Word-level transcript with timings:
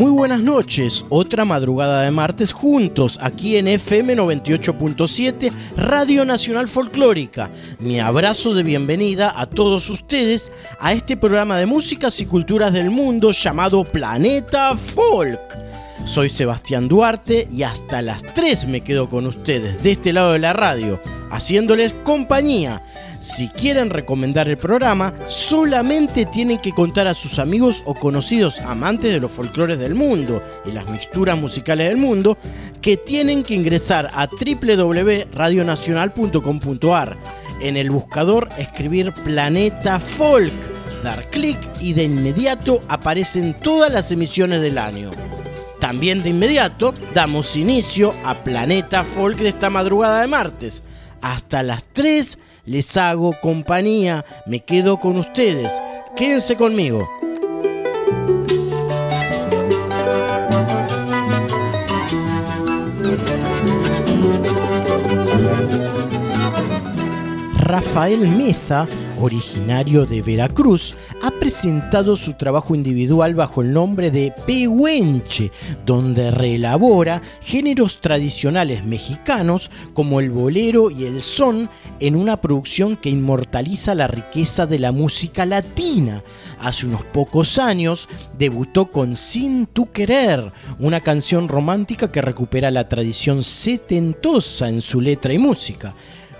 Muy 0.00 0.12
buenas 0.12 0.40
noches, 0.40 1.04
otra 1.10 1.44
madrugada 1.44 2.04
de 2.04 2.10
martes 2.10 2.54
juntos 2.54 3.18
aquí 3.20 3.58
en 3.58 3.68
FM 3.68 4.16
98.7 4.16 5.52
Radio 5.76 6.24
Nacional 6.24 6.68
Folclórica. 6.68 7.50
Mi 7.78 8.00
abrazo 8.00 8.54
de 8.54 8.62
bienvenida 8.62 9.30
a 9.38 9.44
todos 9.44 9.90
ustedes 9.90 10.50
a 10.80 10.94
este 10.94 11.18
programa 11.18 11.58
de 11.58 11.66
músicas 11.66 12.18
y 12.20 12.24
culturas 12.24 12.72
del 12.72 12.90
mundo 12.90 13.30
llamado 13.32 13.84
Planeta 13.84 14.74
Folk. 14.74 15.38
Soy 16.06 16.30
Sebastián 16.30 16.88
Duarte 16.88 17.46
y 17.52 17.62
hasta 17.62 18.00
las 18.00 18.22
3 18.22 18.68
me 18.68 18.80
quedo 18.80 19.06
con 19.06 19.26
ustedes 19.26 19.82
de 19.82 19.90
este 19.90 20.14
lado 20.14 20.32
de 20.32 20.38
la 20.38 20.54
radio, 20.54 20.98
haciéndoles 21.30 21.92
compañía 22.04 22.80
si 23.20 23.48
quieren 23.48 23.90
recomendar 23.90 24.48
el 24.48 24.56
programa, 24.56 25.12
solamente 25.28 26.24
tienen 26.24 26.58
que 26.58 26.72
contar 26.72 27.06
a 27.06 27.12
sus 27.12 27.38
amigos 27.38 27.82
o 27.84 27.92
conocidos 27.94 28.60
amantes 28.60 29.12
de 29.12 29.20
los 29.20 29.30
folclores 29.30 29.78
del 29.78 29.94
mundo 29.94 30.42
y 30.64 30.72
las 30.72 30.88
mixturas 30.88 31.36
musicales 31.36 31.90
del 31.90 31.98
mundo 31.98 32.38
que 32.80 32.96
tienen 32.96 33.42
que 33.42 33.52
ingresar 33.54 34.10
a 34.14 34.26
www.radionacional.com.ar. 34.26 37.18
En 37.60 37.76
el 37.76 37.90
buscador 37.90 38.48
escribir 38.56 39.12
Planeta 39.12 40.00
Folk, 40.00 40.54
dar 41.04 41.28
clic 41.28 41.58
y 41.78 41.92
de 41.92 42.04
inmediato 42.04 42.80
aparecen 42.88 43.52
todas 43.52 43.92
las 43.92 44.10
emisiones 44.10 44.62
del 44.62 44.78
año. 44.78 45.10
También 45.78 46.22
de 46.22 46.30
inmediato 46.30 46.94
damos 47.12 47.54
inicio 47.54 48.14
a 48.24 48.32
Planeta 48.34 49.04
Folk 49.04 49.36
de 49.36 49.50
esta 49.50 49.68
madrugada 49.68 50.22
de 50.22 50.26
martes. 50.26 50.82
Hasta 51.20 51.62
las 51.62 51.84
3 51.92 52.38
les 52.64 52.96
hago 52.96 53.34
compañía, 53.40 54.24
me 54.46 54.60
quedo 54.60 54.98
con 54.98 55.16
ustedes. 55.16 55.72
Quédense 56.16 56.56
conmigo. 56.56 57.08
Rafael 67.70 68.26
Meza 68.26 68.86
originario 69.20 70.06
de 70.06 70.22
Veracruz, 70.22 70.94
ha 71.22 71.30
presentado 71.30 72.16
su 72.16 72.34
trabajo 72.34 72.74
individual 72.74 73.34
bajo 73.34 73.62
el 73.62 73.72
nombre 73.72 74.10
de 74.10 74.32
Pehuenche, 74.46 75.50
donde 75.84 76.30
reelabora 76.30 77.22
géneros 77.40 78.00
tradicionales 78.00 78.84
mexicanos 78.84 79.70
como 79.94 80.20
el 80.20 80.30
bolero 80.30 80.90
y 80.90 81.04
el 81.04 81.20
son 81.20 81.68
en 82.00 82.16
una 82.16 82.40
producción 82.40 82.96
que 82.96 83.10
inmortaliza 83.10 83.94
la 83.94 84.06
riqueza 84.06 84.66
de 84.66 84.78
la 84.78 84.92
música 84.92 85.44
latina. 85.44 86.24
Hace 86.58 86.86
unos 86.86 87.04
pocos 87.04 87.58
años 87.58 88.08
debutó 88.38 88.90
con 88.90 89.16
Sin 89.16 89.66
tu 89.66 89.92
querer, 89.92 90.52
una 90.78 91.00
canción 91.00 91.48
romántica 91.48 92.10
que 92.10 92.22
recupera 92.22 92.70
la 92.70 92.88
tradición 92.88 93.42
setentosa 93.42 94.68
en 94.68 94.80
su 94.80 95.00
letra 95.00 95.32
y 95.32 95.38
música 95.38 95.94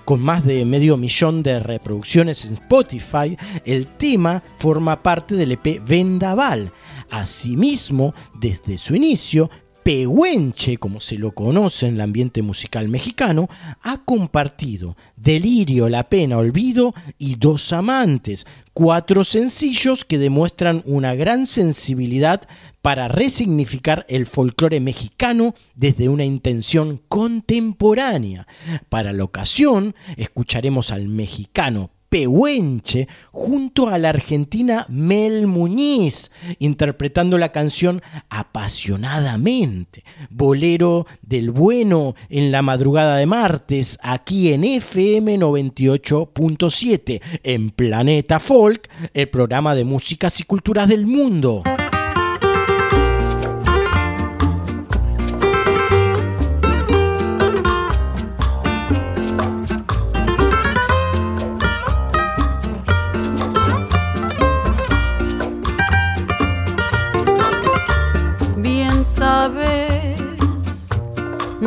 con 0.04 0.20
más 0.20 0.44
de 0.44 0.64
medio 0.64 0.96
millón 0.96 1.42
de 1.42 1.60
reproducciones 1.60 2.44
en 2.44 2.54
Spotify, 2.54 3.36
el 3.64 3.86
tema 3.86 4.42
forma 4.58 5.02
parte 5.02 5.34
del 5.34 5.52
EP 5.52 5.82
Vendaval. 5.86 6.72
Asimismo, 7.10 8.14
desde 8.34 8.78
su 8.78 8.94
inicio, 8.94 9.50
Pehuenche, 9.82 10.76
como 10.76 11.00
se 11.00 11.16
lo 11.16 11.32
conoce 11.32 11.86
en 11.86 11.94
el 11.94 12.00
ambiente 12.02 12.42
musical 12.42 12.88
mexicano, 12.88 13.48
ha 13.82 14.04
compartido 14.04 14.96
Delirio, 15.16 15.88
La 15.88 16.08
Pena, 16.08 16.36
Olvido 16.36 16.92
y 17.18 17.36
Dos 17.36 17.72
Amantes, 17.72 18.46
cuatro 18.74 19.24
sencillos 19.24 20.04
que 20.04 20.18
demuestran 20.18 20.82
una 20.84 21.14
gran 21.14 21.46
sensibilidad 21.46 22.42
para 22.82 23.08
resignificar 23.08 24.04
el 24.08 24.26
folclore 24.26 24.80
mexicano 24.80 25.54
desde 25.74 26.08
una 26.08 26.24
intención 26.24 27.00
contemporánea. 27.08 28.46
Para 28.88 29.12
la 29.12 29.24
ocasión, 29.24 29.94
escucharemos 30.16 30.90
al 30.90 31.08
mexicano 31.08 31.90
Pehuenche 32.10 33.06
junto 33.30 33.88
a 33.88 33.96
la 33.96 34.08
argentina 34.08 34.84
Mel 34.88 35.46
Muñiz, 35.46 36.32
interpretando 36.58 37.38
la 37.38 37.52
canción 37.52 38.02
apasionadamente. 38.28 40.02
Bolero 40.28 41.06
del 41.22 41.52
bueno 41.52 42.16
en 42.28 42.50
la 42.50 42.62
madrugada 42.62 43.16
de 43.16 43.26
martes, 43.26 43.96
aquí 44.02 44.52
en 44.52 44.64
FM 44.64 45.38
98.7, 45.38 47.22
en 47.44 47.70
Planeta 47.70 48.40
Folk, 48.40 48.90
el 49.14 49.28
programa 49.28 49.76
de 49.76 49.84
músicas 49.84 50.40
y 50.40 50.42
culturas 50.42 50.88
del 50.88 51.06
mundo. 51.06 51.62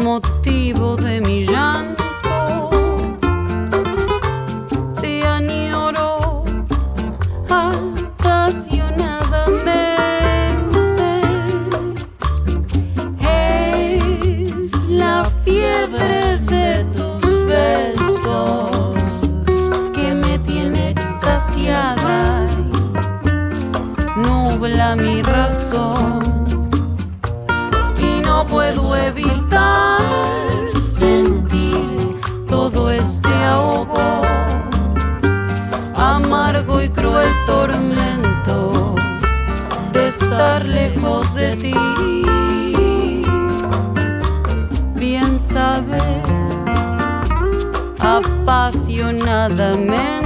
Motivo 0.03 0.96
de 0.97 1.22
mi 1.22 1.46
llanto. 1.46 2.69
Te 5.00 5.25
añoro 5.25 6.44
apasionadamente. 7.50 9.72
Es 13.22 14.90
la 14.90 15.24
fiebre 15.46 16.38
de 16.40 16.84
tus 16.96 17.46
besos 17.46 19.22
que 19.94 20.13
me 20.13 20.38
tiene 20.40 20.90
extasiada 20.90 22.46
nubla 24.18 24.97
mi 24.97 25.22
razón 25.22 26.22
puedo 28.63 28.96
evitar 28.96 30.00
y 36.81 36.88
cruel 36.90 37.29
tormento 37.46 38.96
de 39.91 40.07
estar 40.07 40.66
lejos 40.66 41.35
de 41.35 41.56
ti. 41.57 41.75
Bien 44.95 45.38
sabes, 45.38 46.01
apasionadamente 48.00 50.22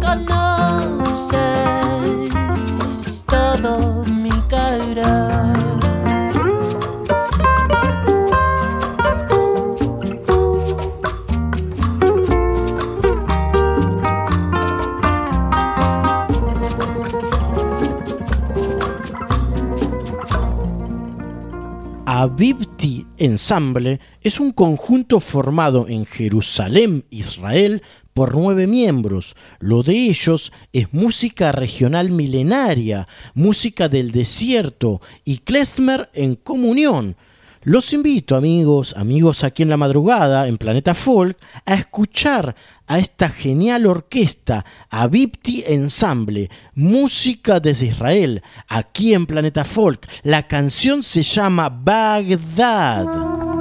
Conoces 0.00 1.34
todo 3.26 4.04
mi 4.06 4.30
cara. 4.48 5.42
Avivti 23.22 23.26
Ensemble 23.26 24.00
es 24.20 24.40
un 24.40 24.52
conjunto 24.52 25.20
formado 25.20 25.86
en 25.88 26.06
Jerusalén, 26.06 27.04
Israel, 27.10 27.82
por 28.14 28.34
nueve 28.34 28.66
miembros. 28.66 29.36
Lo 29.60 29.82
de 29.82 29.94
ellos 29.94 30.52
es 30.72 30.92
música 30.92 31.52
regional 31.52 32.10
milenaria, 32.10 33.06
música 33.34 33.88
del 33.88 34.10
desierto 34.10 35.00
y 35.24 35.38
klezmer 35.38 36.10
en 36.14 36.34
comunión. 36.34 37.16
Los 37.64 37.92
invito, 37.92 38.34
amigos, 38.34 38.92
amigos 38.96 39.44
aquí 39.44 39.62
en 39.62 39.68
la 39.68 39.76
madrugada, 39.76 40.48
en 40.48 40.58
Planeta 40.58 40.96
Folk, 40.96 41.38
a 41.64 41.74
escuchar 41.74 42.56
a 42.88 42.98
esta 42.98 43.28
genial 43.28 43.86
orquesta, 43.86 44.64
Avipti 44.90 45.62
Ensemble, 45.64 46.50
música 46.74 47.60
desde 47.60 47.86
Israel, 47.86 48.42
aquí 48.66 49.14
en 49.14 49.26
Planeta 49.26 49.64
Folk. 49.64 50.08
La 50.24 50.48
canción 50.48 51.04
se 51.04 51.22
llama 51.22 51.68
Bagdad. 51.68 53.51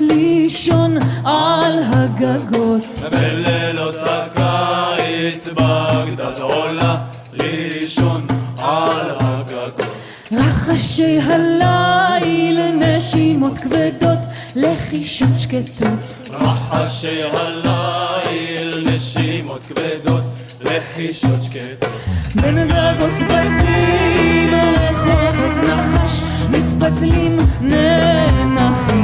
לישון 0.00 0.96
על 1.24 1.78
הגגות. 1.82 2.82
בלילות 3.10 3.94
הקיץ 4.00 5.48
בגדד 5.48 6.40
עולה 6.40 6.96
לישון 7.32 8.26
על 8.58 9.10
הגגות. 9.20 9.86
רחשי 10.32 11.18
הליל, 11.22 12.60
נשימות 12.72 13.58
כבדות, 13.58 14.18
לחישות 14.56 15.28
שקטות. 15.36 16.28
רחשי 16.30 17.22
הליל, 17.22 18.88
נשימות 18.90 19.60
כבדות, 19.68 20.24
לחישות 20.60 21.44
שקטות. 21.44 21.90
בין 22.34 22.68
גגות 22.68 23.20
בתים, 23.28 24.50
רחובות 24.54 25.56
נחש, 25.68 26.03
מתפתלים 26.74 27.36
נאנחים. 27.60 29.03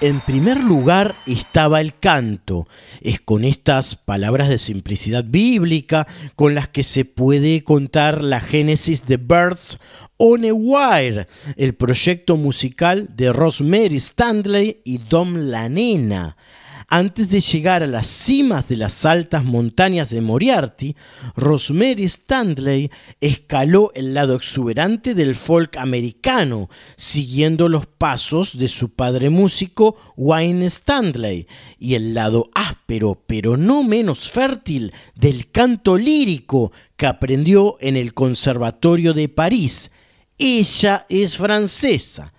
En 0.00 0.20
primer 0.20 0.62
lugar 0.62 1.16
estaba 1.26 1.80
el 1.80 1.98
canto, 1.98 2.68
es 3.00 3.20
con 3.20 3.44
estas 3.44 3.96
palabras 3.96 4.48
de 4.48 4.58
simplicidad 4.58 5.24
bíblica 5.24 6.06
con 6.36 6.54
las 6.54 6.68
que 6.68 6.84
se 6.84 7.04
puede 7.04 7.64
contar 7.64 8.22
la 8.22 8.38
génesis 8.38 9.06
de 9.06 9.16
Birds 9.16 9.76
on 10.16 10.44
a 10.44 10.52
Wire, 10.52 11.26
el 11.56 11.74
proyecto 11.74 12.36
musical 12.36 13.08
de 13.16 13.32
Rosemary 13.32 13.96
Stanley 13.96 14.82
y 14.84 14.98
Dom 14.98 15.34
Lanena. 15.34 16.36
Antes 16.90 17.28
de 17.28 17.42
llegar 17.42 17.82
a 17.82 17.86
las 17.86 18.06
cimas 18.06 18.66
de 18.68 18.76
las 18.78 19.04
altas 19.04 19.44
montañas 19.44 20.08
de 20.08 20.22
Moriarty, 20.22 20.96
Rosemary 21.36 22.04
Stanley 22.04 22.90
escaló 23.20 23.92
el 23.94 24.14
lado 24.14 24.34
exuberante 24.34 25.14
del 25.14 25.34
folk 25.34 25.76
americano, 25.76 26.70
siguiendo 26.96 27.68
los 27.68 27.84
pasos 27.84 28.56
de 28.56 28.68
su 28.68 28.94
padre 28.94 29.28
músico 29.28 29.96
Wayne 30.16 30.64
Stanley, 30.64 31.46
y 31.78 31.94
el 31.94 32.14
lado 32.14 32.48
áspero, 32.54 33.22
pero 33.26 33.58
no 33.58 33.82
menos 33.82 34.30
fértil, 34.30 34.94
del 35.14 35.50
canto 35.50 35.98
lírico 35.98 36.72
que 36.96 37.04
aprendió 37.04 37.76
en 37.80 37.98
el 37.98 38.14
Conservatorio 38.14 39.12
de 39.12 39.28
París. 39.28 39.90
Ella 40.38 41.04
es 41.10 41.36
francesa. 41.36 42.32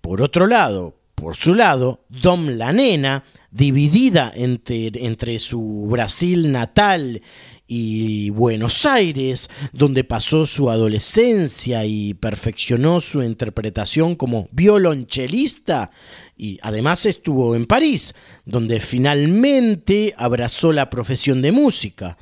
Por 0.00 0.22
otro 0.22 0.48
lado, 0.48 0.96
por 1.14 1.36
su 1.36 1.54
lado, 1.54 2.00
Dom 2.08 2.48
la 2.48 2.72
nena, 2.72 3.22
dividida 3.50 4.32
entre, 4.34 4.90
entre 4.94 5.38
su 5.38 5.86
Brasil 5.90 6.52
natal 6.52 7.22
y 7.66 8.30
Buenos 8.30 8.84
Aires, 8.86 9.48
donde 9.72 10.04
pasó 10.04 10.46
su 10.46 10.70
adolescencia 10.70 11.84
y 11.84 12.14
perfeccionó 12.14 13.00
su 13.00 13.22
interpretación 13.22 14.14
como 14.14 14.48
violonchelista, 14.52 15.90
y 16.36 16.58
además 16.62 17.06
estuvo 17.06 17.54
en 17.54 17.66
París, 17.66 18.14
donde 18.44 18.80
finalmente 18.80 20.14
abrazó 20.16 20.72
la 20.72 20.90
profesión 20.90 21.42
de 21.42 21.52
música. 21.52 22.18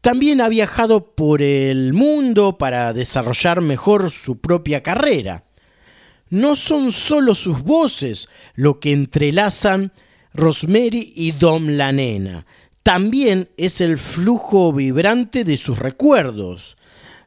También 0.00 0.40
ha 0.40 0.48
viajado 0.48 1.14
por 1.14 1.42
el 1.42 1.92
mundo 1.92 2.58
para 2.58 2.92
desarrollar 2.92 3.60
mejor 3.60 4.10
su 4.10 4.40
propia 4.40 4.82
carrera 4.82 5.44
no 6.32 6.56
son 6.56 6.92
solo 6.92 7.34
sus 7.34 7.62
voces 7.62 8.26
lo 8.54 8.80
que 8.80 8.92
entrelazan 8.92 9.92
Rosemary 10.34 11.12
y 11.14 11.32
Dom 11.32 11.68
la 11.68 11.92
nena, 11.92 12.46
también 12.82 13.48
es 13.56 13.80
el 13.80 13.98
flujo 13.98 14.72
vibrante 14.72 15.44
de 15.44 15.56
sus 15.56 15.78
recuerdos, 15.78 16.76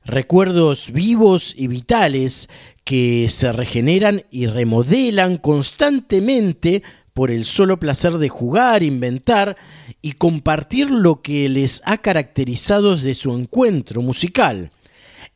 recuerdos 0.04 0.92
vivos 0.92 1.54
y 1.56 1.68
vitales 1.68 2.50
que 2.84 3.28
se 3.30 3.52
regeneran 3.52 4.24
y 4.32 4.48
remodelan 4.48 5.38
constantemente 5.38 6.84
por 7.14 7.32
el 7.32 7.46
solo 7.46 7.80
placer 7.80 8.18
de 8.18 8.28
jugar, 8.30 8.84
inventar 8.84 9.56
y 10.02 10.14
compartir 10.14 10.90
lo 10.90 11.22
que 11.22 11.48
les 11.48 11.82
ha 11.86 11.98
caracterizado 12.00 12.96
desde 12.96 13.16
su 13.16 13.34
encuentro 13.36 14.02
musical 14.02 14.72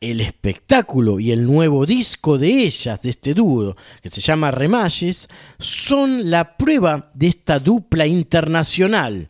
el 0.00 0.22
espectáculo 0.22 1.20
y 1.20 1.30
el 1.30 1.44
nuevo 1.46 1.84
disco 1.84 2.38
de 2.38 2.64
ellas, 2.64 3.02
de 3.02 3.10
este 3.10 3.34
dúo, 3.34 3.76
que 4.02 4.08
se 4.08 4.22
llama 4.22 4.50
Remalles, 4.50 5.28
son 5.58 6.30
la 6.30 6.56
prueba 6.56 7.10
de 7.12 7.28
esta 7.28 7.58
dupla 7.58 8.06
internacional, 8.06 9.28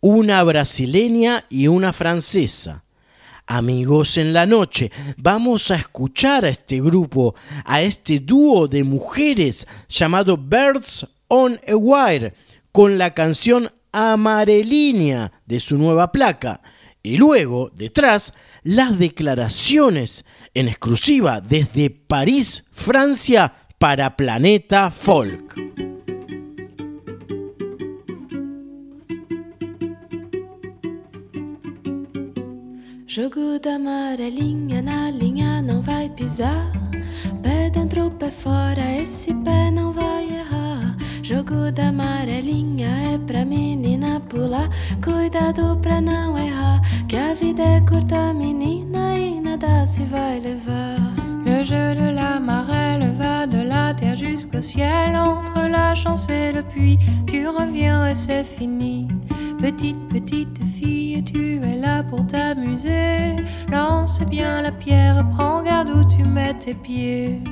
una 0.00 0.42
brasileña 0.42 1.44
y 1.48 1.68
una 1.68 1.92
francesa. 1.92 2.84
Amigos 3.46 4.18
en 4.18 4.32
la 4.32 4.44
noche, 4.44 4.90
vamos 5.16 5.70
a 5.70 5.76
escuchar 5.76 6.44
a 6.44 6.48
este 6.48 6.80
grupo, 6.80 7.36
a 7.64 7.80
este 7.80 8.18
dúo 8.18 8.66
de 8.66 8.82
mujeres 8.82 9.66
llamado 9.88 10.36
Birds 10.36 11.06
on 11.28 11.60
a 11.66 11.76
Wire, 11.76 12.34
con 12.72 12.98
la 12.98 13.14
canción 13.14 13.70
Amarelínea 13.92 15.32
de 15.46 15.60
su 15.60 15.78
nueva 15.78 16.12
placa. 16.12 16.60
Y 17.02 17.16
luego, 17.16 17.70
detrás, 17.74 18.34
las 18.62 18.98
declaraciones 18.98 20.24
en 20.54 20.68
exclusiva 20.68 21.40
desde 21.40 21.90
París, 21.90 22.64
Francia, 22.70 23.54
para 23.78 24.16
Planeta 24.16 24.90
Folk. 24.90 25.54
Jogo 33.06 33.58
da 33.58 33.76
amarelinha 33.76 34.82
na 34.82 35.10
linha 35.10 35.62
não 35.62 35.80
vai 35.80 36.08
pisar. 36.10 36.70
Pé 37.42 37.70
dentro, 37.70 38.10
pé 38.12 38.30
fora, 38.30 38.92
esse 39.00 39.34
pé 39.42 39.70
não 39.70 39.92
vai 39.92 40.28
errar. 40.28 40.57
Jogo 41.28 41.70
da. 41.70 41.88
Le 51.44 51.64
jeu 51.64 51.94
de 51.94 52.10
la 52.14 52.38
marelle 52.38 53.10
va 53.18 53.46
de 53.46 53.60
la 53.60 53.92
terre 53.92 54.14
jusqu'au 54.14 54.60
ciel, 54.60 55.16
entre 55.16 55.68
la 55.68 55.94
chance 55.94 56.28
et 56.28 56.52
le 56.52 56.62
puits, 56.62 56.98
tu 57.26 57.48
reviens 57.48 58.06
et 58.06 58.14
c'est 58.14 58.44
fini. 58.44 59.08
Petite, 59.60 59.98
petite 60.08 60.64
fille, 60.78 61.22
tu 61.24 61.60
es 61.60 61.76
là 61.76 62.04
pour 62.04 62.26
t'amuser. 62.26 63.36
Lance 63.70 64.22
bien 64.22 64.62
la 64.62 64.72
pierre, 64.72 65.28
prends 65.30 65.62
garde 65.62 65.90
où 65.90 66.06
tu 66.08 66.22
mets 66.22 66.54
tes 66.58 66.74
pieds. 66.74 67.42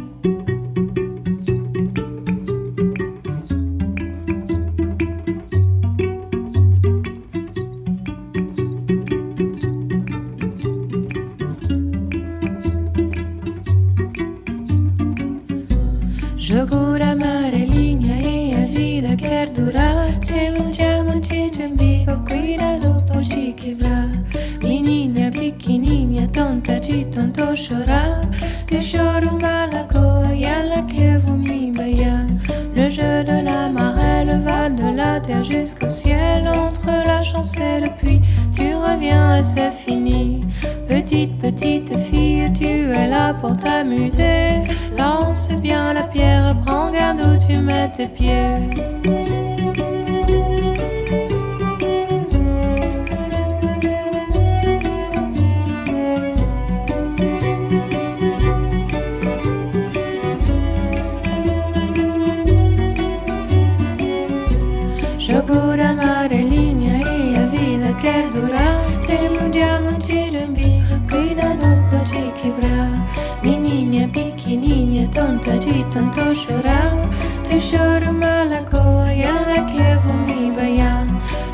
Que 30.96 31.18
vomi 31.18 31.70
bayal. 31.70 32.26
Le 32.74 32.90
jeu 32.90 33.24
de 33.24 33.44
la 33.44 33.68
marée, 33.68 34.24
le 34.24 34.36
de 34.76 34.96
la 34.96 35.20
terre 35.20 35.44
jusqu'au 35.44 35.88
ciel. 35.88 36.48
Entre 36.48 36.86
la 36.86 37.22
chance 37.22 37.54
et 37.56 37.80
le 37.80 37.88
puits, 37.98 38.20
tu 38.54 38.74
reviens 38.74 39.38
et 39.38 39.42
c'est 39.42 39.70
fini. 39.70 40.44
Petite, 40.88 41.38
petite 41.38 41.96
fille, 41.98 42.50
tu 42.52 42.66
es 42.66 43.08
là 43.08 43.34
pour 43.34 43.56
t'amuser. 43.56 44.62
Lance 44.98 45.48
bien 45.62 45.92
la 45.92 46.02
pierre, 46.02 46.56
prends 46.64 46.90
garde 46.90 47.20
où 47.20 47.46
tu 47.46 47.56
mets 47.56 47.90
tes 47.90 48.08
pieds. 48.08 48.70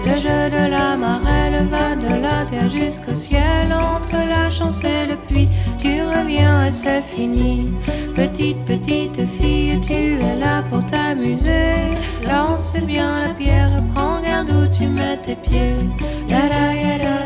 Le 0.04 0.16
jeu 0.16 0.50
de 0.50 0.68
la 0.68 0.96
marée, 0.96 1.50
le 1.52 1.68
va 1.68 1.94
de 1.94 2.20
la 2.20 2.44
terre 2.44 2.68
jusqu'au 2.68 3.14
ciel. 3.14 3.72
Entre 3.72 4.16
la 4.16 4.50
chance 4.50 4.82
et 4.82 5.06
le 5.06 5.16
puits, 5.16 5.48
tu 5.78 6.02
reviens 6.02 6.66
et 6.66 6.70
c'est 6.72 7.02
fini. 7.02 7.68
Petite, 8.14 8.64
petite 8.64 9.24
fille, 9.26 9.80
tu 9.80 9.92
es 9.92 10.36
là 10.36 10.62
pour 10.68 10.84
t'amuser. 10.86 11.74
Lance 12.26 12.76
bien 12.84 13.28
la 13.28 13.34
pierre, 13.34 13.82
prends 13.94 14.20
garde 14.20 14.50
où 14.50 14.66
tu 14.76 14.86
mets 14.86 15.18
tes 15.22 15.36
pieds. 15.36 15.88
La, 16.28 16.48
la 16.48 17.21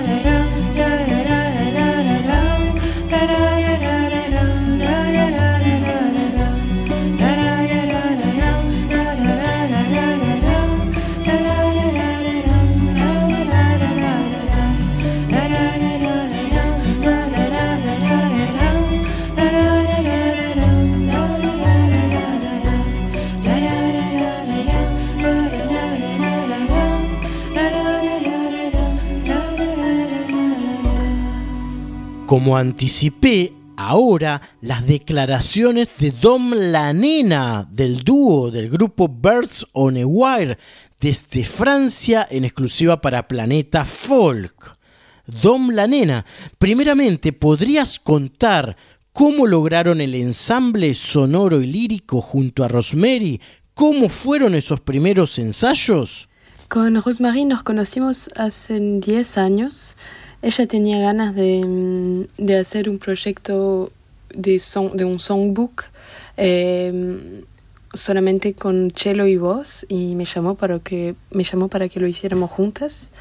Como 32.26 32.56
anticipé, 32.56 33.52
ahora 33.76 34.42
las 34.60 34.84
declaraciones 34.84 35.88
de 35.96 36.10
Dom 36.10 36.52
La 36.54 36.92
Nena 36.92 37.68
del 37.70 38.02
dúo 38.02 38.50
del 38.50 38.68
grupo 38.68 39.06
Birds 39.06 39.64
on 39.72 39.96
a 39.96 40.04
Wire 40.04 40.58
desde 40.98 41.44
Francia 41.44 42.26
en 42.28 42.44
exclusiva 42.44 43.00
para 43.00 43.28
Planeta 43.28 43.84
Folk. 43.84 44.76
Dom 45.40 45.70
La 45.70 45.86
Nena, 45.86 46.26
primeramente, 46.58 47.32
¿podrías 47.32 48.00
contar 48.00 48.76
cómo 49.12 49.46
lograron 49.46 50.00
el 50.00 50.16
ensamble 50.16 50.94
sonoro 50.94 51.60
y 51.60 51.66
lírico 51.68 52.20
junto 52.20 52.64
a 52.64 52.68
Rosemary? 52.68 53.40
¿Cómo 53.72 54.08
fueron 54.08 54.56
esos 54.56 54.80
primeros 54.80 55.38
ensayos? 55.38 56.28
Con 56.68 57.00
Rosemary 57.00 57.44
nos 57.44 57.62
conocimos 57.62 58.28
hace 58.34 58.80
10 58.80 59.38
años. 59.38 59.96
Ella 60.42 60.66
tenía 60.66 60.98
ganas 61.00 61.34
de, 61.34 61.62
mm, 61.66 62.44
de 62.44 62.58
hacer 62.58 62.88
un 62.88 62.98
proyecto 62.98 63.90
de, 64.34 64.58
son, 64.58 64.96
de 64.96 65.04
un 65.04 65.18
songbook 65.18 65.84
eh, 66.36 67.42
solamente 67.94 68.54
con 68.54 68.92
cello 68.94 69.26
y 69.26 69.36
voz 69.36 69.86
y 69.88 70.14
me 70.14 70.24
llamó 70.24 70.54
para 70.54 70.78
que, 70.78 71.14
me 71.30 71.44
llamó 71.44 71.68
para 71.68 71.88
que 71.88 72.00
lo 72.00 72.06
hiciéramos 72.06 72.50
juntas. 72.50 73.12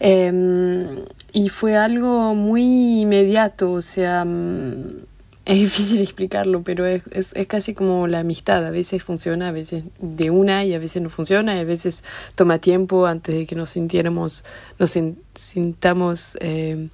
Eh, 0.00 1.04
y 1.32 1.48
fue 1.48 1.76
algo 1.76 2.34
muy 2.34 3.02
inmediato, 3.02 3.72
o 3.72 3.82
sea, 3.82 4.24
mm, 4.24 5.09
es 5.50 5.58
difícil 5.58 6.00
explicarlo, 6.00 6.62
pero 6.62 6.86
es, 6.86 7.02
es, 7.10 7.34
es, 7.34 7.46
casi 7.48 7.74
como 7.74 8.06
la 8.06 8.20
amistad. 8.20 8.64
A 8.64 8.70
veces 8.70 9.02
funciona, 9.02 9.48
a 9.48 9.52
veces 9.52 9.82
de 9.98 10.30
una 10.30 10.64
y 10.64 10.74
a 10.74 10.78
veces 10.78 11.02
no 11.02 11.10
funciona, 11.10 11.56
y 11.56 11.58
a 11.58 11.64
veces 11.64 12.04
toma 12.36 12.58
tiempo 12.58 13.06
antes 13.06 13.34
de 13.34 13.46
que 13.46 13.56
nos 13.56 13.70
sintiéramos, 13.70 14.44
nos 14.78 14.96
sintamos 15.34 16.38
eh, 16.40 16.88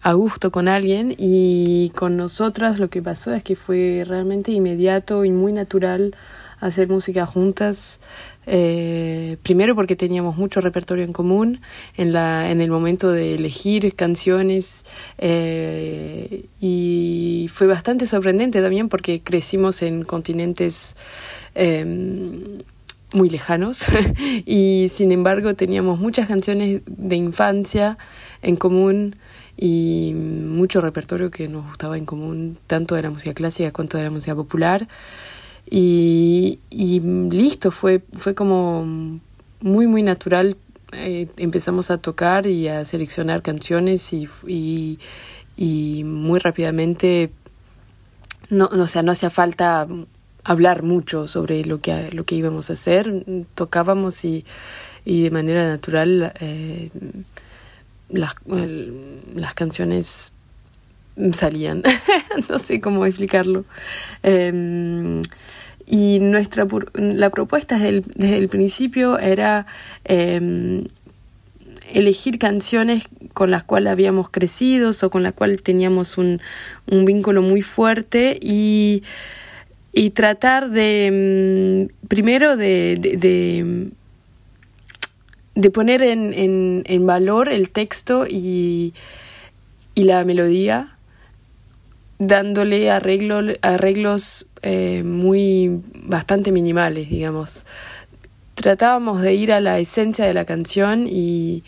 a 0.00 0.12
gusto 0.12 0.52
con 0.52 0.68
alguien. 0.68 1.12
Y 1.18 1.90
con 1.96 2.16
nosotras 2.16 2.78
lo 2.78 2.88
que 2.88 3.02
pasó 3.02 3.34
es 3.34 3.42
que 3.42 3.56
fue 3.56 4.04
realmente 4.06 4.52
inmediato 4.52 5.24
y 5.24 5.30
muy 5.32 5.52
natural 5.52 6.14
hacer 6.60 6.88
música 6.88 7.26
juntas. 7.26 8.00
Eh, 8.46 9.38
primero 9.42 9.74
porque 9.74 9.96
teníamos 9.96 10.36
mucho 10.36 10.60
repertorio 10.60 11.04
en 11.04 11.12
común 11.12 11.60
en, 11.96 12.12
la, 12.12 12.50
en 12.50 12.60
el 12.60 12.70
momento 12.70 13.10
de 13.10 13.34
elegir 13.34 13.94
canciones 13.96 14.84
eh, 15.18 16.44
y 16.60 17.48
fue 17.52 17.66
bastante 17.66 18.06
sorprendente 18.06 18.62
también 18.62 18.88
porque 18.88 19.20
crecimos 19.20 19.82
en 19.82 20.04
continentes 20.04 20.96
eh, 21.56 21.84
muy 23.12 23.30
lejanos 23.30 23.86
y 24.46 24.86
sin 24.90 25.10
embargo 25.10 25.54
teníamos 25.54 25.98
muchas 25.98 26.28
canciones 26.28 26.82
de 26.86 27.16
infancia 27.16 27.98
en 28.42 28.54
común 28.54 29.16
y 29.56 30.12
mucho 30.14 30.80
repertorio 30.80 31.30
que 31.30 31.48
nos 31.48 31.66
gustaba 31.66 31.96
en 31.96 32.04
común, 32.04 32.58
tanto 32.66 32.94
de 32.94 33.02
la 33.02 33.10
música 33.10 33.32
clásica 33.32 33.72
cuanto 33.72 33.96
de 33.96 34.04
la 34.04 34.10
música 34.10 34.34
popular. 34.34 34.86
Y, 35.68 36.60
listo, 36.70 37.70
fue, 37.70 38.02
fue 38.14 38.34
como 38.34 38.84
muy, 39.60 39.86
muy 39.86 40.02
natural. 40.02 40.56
Eh, 40.92 41.28
empezamos 41.38 41.90
a 41.90 41.98
tocar 41.98 42.46
y 42.46 42.68
a 42.68 42.84
seleccionar 42.84 43.42
canciones 43.42 44.12
y, 44.12 44.28
y, 45.56 46.04
muy 46.04 46.38
rápidamente, 46.38 47.30
no, 48.50 48.86
sea, 48.86 49.02
no 49.02 49.12
hacía 49.12 49.30
falta 49.30 49.88
hablar 50.44 50.84
mucho 50.84 51.26
sobre 51.26 51.64
lo 51.64 51.80
que, 51.80 52.10
lo 52.12 52.24
que 52.24 52.36
íbamos 52.36 52.70
a 52.70 52.74
hacer. 52.74 53.24
Tocábamos 53.54 54.24
y, 54.24 54.44
y 55.04 55.22
de 55.22 55.30
manera 55.30 55.66
natural 55.66 56.32
eh, 56.40 56.90
las, 58.08 58.34
las 59.34 59.54
canciones 59.54 60.32
salían. 61.32 61.82
no 62.48 62.58
sé 62.60 62.80
cómo 62.80 63.04
explicarlo. 63.04 63.64
Eh, 64.22 65.22
y 65.86 66.18
nuestra 66.20 66.66
la 66.94 67.30
propuesta 67.30 67.76
desde 67.76 67.88
el, 67.88 68.02
desde 68.02 68.38
el 68.38 68.48
principio 68.48 69.18
era 69.18 69.66
eh, 70.04 70.84
elegir 71.92 72.38
canciones 72.38 73.04
con 73.32 73.50
las 73.50 73.64
cuales 73.64 73.92
habíamos 73.92 74.30
crecido 74.30 74.90
o 75.00 75.10
con 75.10 75.22
las 75.22 75.32
cuales 75.32 75.62
teníamos 75.62 76.18
un, 76.18 76.40
vínculo 76.86 77.42
muy 77.42 77.62
fuerte 77.62 78.38
y, 78.40 79.02
y 79.92 80.10
tratar 80.10 80.70
de 80.70 81.88
primero 82.08 82.56
de, 82.56 82.96
de, 83.00 83.16
de, 83.16 83.90
de 85.54 85.70
poner 85.70 86.02
en, 86.02 86.32
en, 86.32 86.82
en, 86.86 87.06
valor 87.06 87.48
el 87.48 87.70
texto 87.70 88.26
y, 88.28 88.94
y 89.94 90.04
la 90.04 90.24
melodía 90.24 90.95
dándole 92.18 92.90
arreglo, 92.90 93.42
arreglos 93.62 94.48
eh, 94.62 95.02
muy 95.04 95.82
bastante 95.94 96.52
minimales, 96.52 97.08
digamos. 97.08 97.66
Tratábamos 98.54 99.22
de 99.22 99.34
ir 99.34 99.52
a 99.52 99.60
la 99.60 99.78
esencia 99.78 100.24
de 100.24 100.34
la 100.34 100.44
canción 100.44 101.06
y, 101.08 101.62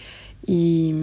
y, 0.46 0.94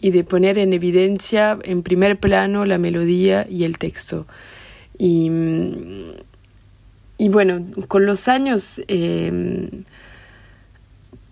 y, 0.00 0.10
de 0.10 0.24
poner 0.24 0.58
en 0.58 0.72
evidencia 0.72 1.58
en 1.62 1.82
primer 1.82 2.18
plano 2.18 2.64
la 2.64 2.78
melodía 2.78 3.46
y 3.48 3.64
el 3.64 3.78
texto. 3.78 4.26
Y, 4.98 5.30
y 7.18 7.28
bueno, 7.28 7.64
con 7.86 8.04
los 8.04 8.26
años 8.26 8.82
eh, 8.88 9.84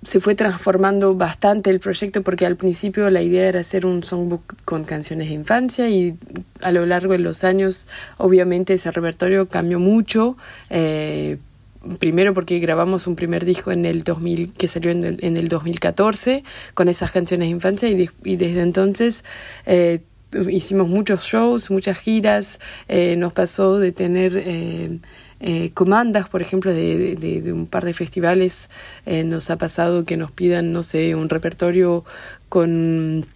se 0.04 0.20
fue 0.20 0.34
transformando 0.34 1.14
bastante 1.14 1.70
el 1.70 1.78
proyecto 1.78 2.22
porque 2.22 2.44
al 2.44 2.56
principio 2.56 3.08
la 3.10 3.22
idea 3.22 3.48
era 3.48 3.60
hacer 3.60 3.86
un 3.86 4.02
songbook 4.02 4.42
con 4.64 4.84
canciones 4.84 5.28
de 5.28 5.34
infancia 5.34 5.88
y 5.88 6.16
a 6.60 6.72
lo 6.72 6.86
largo 6.86 7.12
de 7.12 7.20
los 7.20 7.44
años 7.44 7.86
obviamente 8.18 8.74
ese 8.74 8.90
repertorio 8.90 9.46
cambió 9.48 9.78
mucho. 9.78 10.36
Eh, 10.70 11.38
primero 11.98 12.34
porque 12.34 12.58
grabamos 12.58 13.06
un 13.06 13.16
primer 13.16 13.44
disco 13.44 13.72
en 13.72 13.86
el 13.86 14.04
2000 14.04 14.52
que 14.52 14.68
salió 14.68 14.90
en 14.90 15.04
el, 15.04 15.18
en 15.22 15.36
el 15.36 15.48
2014 15.48 16.44
con 16.74 16.88
esas 16.88 17.10
canciones 17.10 17.46
de 17.46 17.50
infancia 17.50 17.88
y 17.88 18.36
desde 18.36 18.60
entonces 18.60 19.24
eh, 19.66 20.00
hicimos 20.48 20.88
muchos 20.88 21.24
shows, 21.24 21.70
muchas 21.70 21.98
giras, 21.98 22.60
eh, 22.88 23.16
nos 23.16 23.32
pasó 23.32 23.78
de 23.78 23.92
tener 23.92 25.00
eh, 25.42 25.70
comandas, 25.74 26.28
por 26.28 26.40
ejemplo, 26.40 26.72
de, 26.72 27.42
un 27.52 27.66
par 27.66 27.84
de 27.84 27.92
festivales, 27.94 28.70
eh, 29.06 29.24
nos 29.24 29.50
ha 29.50 29.58
pasado 29.58 30.04
que 30.04 30.16
nos 30.16 30.30
pidan, 30.30 30.72
no 30.72 30.82
sé, 30.82 31.14
un 31.14 31.28
repertorio 31.28 32.04
con, 32.48 33.26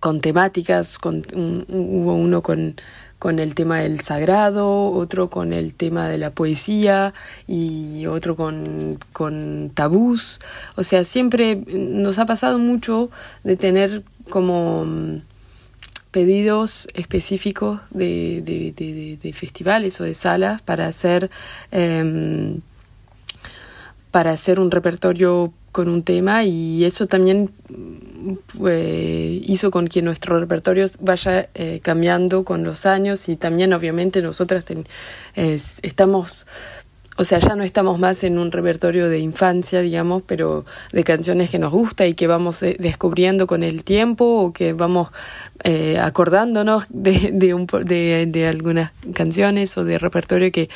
con 0.00 0.20
temáticas, 0.20 0.98
con, 0.98 1.22
hubo 1.68 2.14
uno 2.14 2.42
con 2.42 2.74
con 3.18 3.40
el 3.40 3.54
tema 3.54 3.80
del 3.80 4.00
sagrado, 4.00 4.90
otro 4.92 5.28
con 5.28 5.52
el 5.52 5.74
tema 5.74 6.08
de 6.08 6.18
la 6.18 6.30
poesía 6.30 7.14
y 7.46 8.06
otro 8.06 8.36
con, 8.36 8.98
con 9.12 9.72
tabús. 9.74 10.40
O 10.76 10.84
sea, 10.84 11.04
siempre 11.04 11.56
nos 11.66 12.18
ha 12.18 12.26
pasado 12.26 12.58
mucho 12.58 13.10
de 13.42 13.56
tener 13.56 14.04
como 14.30 14.86
pedidos 16.18 16.88
específicos 16.94 17.78
de, 17.90 19.32
festivales 19.36 20.00
o 20.00 20.04
de 20.04 20.14
salas 20.14 20.60
para 20.62 20.88
hacer 20.88 21.30
eh, 21.70 22.58
para 24.10 24.32
hacer 24.32 24.58
un 24.58 24.72
repertorio 24.72 25.52
con 25.70 25.88
un 25.88 26.02
tema 26.02 26.42
y 26.42 26.82
eso 26.82 27.06
también 27.06 27.52
eh, 28.66 29.40
hizo 29.44 29.70
con 29.70 29.86
que 29.86 30.02
nuestro 30.02 30.40
repertorio 30.40 30.86
vaya 30.98 31.50
eh, 31.54 31.78
cambiando 31.84 32.42
con 32.42 32.64
los 32.64 32.84
años 32.84 33.28
y 33.28 33.36
también 33.36 33.72
obviamente 33.72 34.20
nosotras 34.20 34.64
estamos 35.36 36.48
o 37.18 37.24
sea, 37.24 37.40
ya 37.40 37.56
no 37.56 37.64
estamos 37.64 37.98
más 37.98 38.22
en 38.22 38.38
un 38.38 38.52
repertorio 38.52 39.08
de 39.08 39.18
infancia, 39.18 39.80
digamos, 39.80 40.22
pero 40.24 40.64
de 40.92 41.02
canciones 41.02 41.50
que 41.50 41.58
nos 41.58 41.72
gusta 41.72 42.06
y 42.06 42.14
que 42.14 42.28
vamos 42.28 42.60
descubriendo 42.60 43.48
con 43.48 43.64
el 43.64 43.82
tiempo 43.82 44.24
o 44.24 44.52
que 44.52 44.72
vamos 44.72 45.08
eh, 45.64 45.98
acordándonos 46.00 46.86
de, 46.90 47.30
de, 47.32 47.54
un, 47.54 47.66
de, 47.66 48.46
algunas 48.48 48.92
canciones 49.14 49.76
o 49.76 49.84
de 49.84 49.98
repertorio 49.98 50.52
que, 50.52 50.70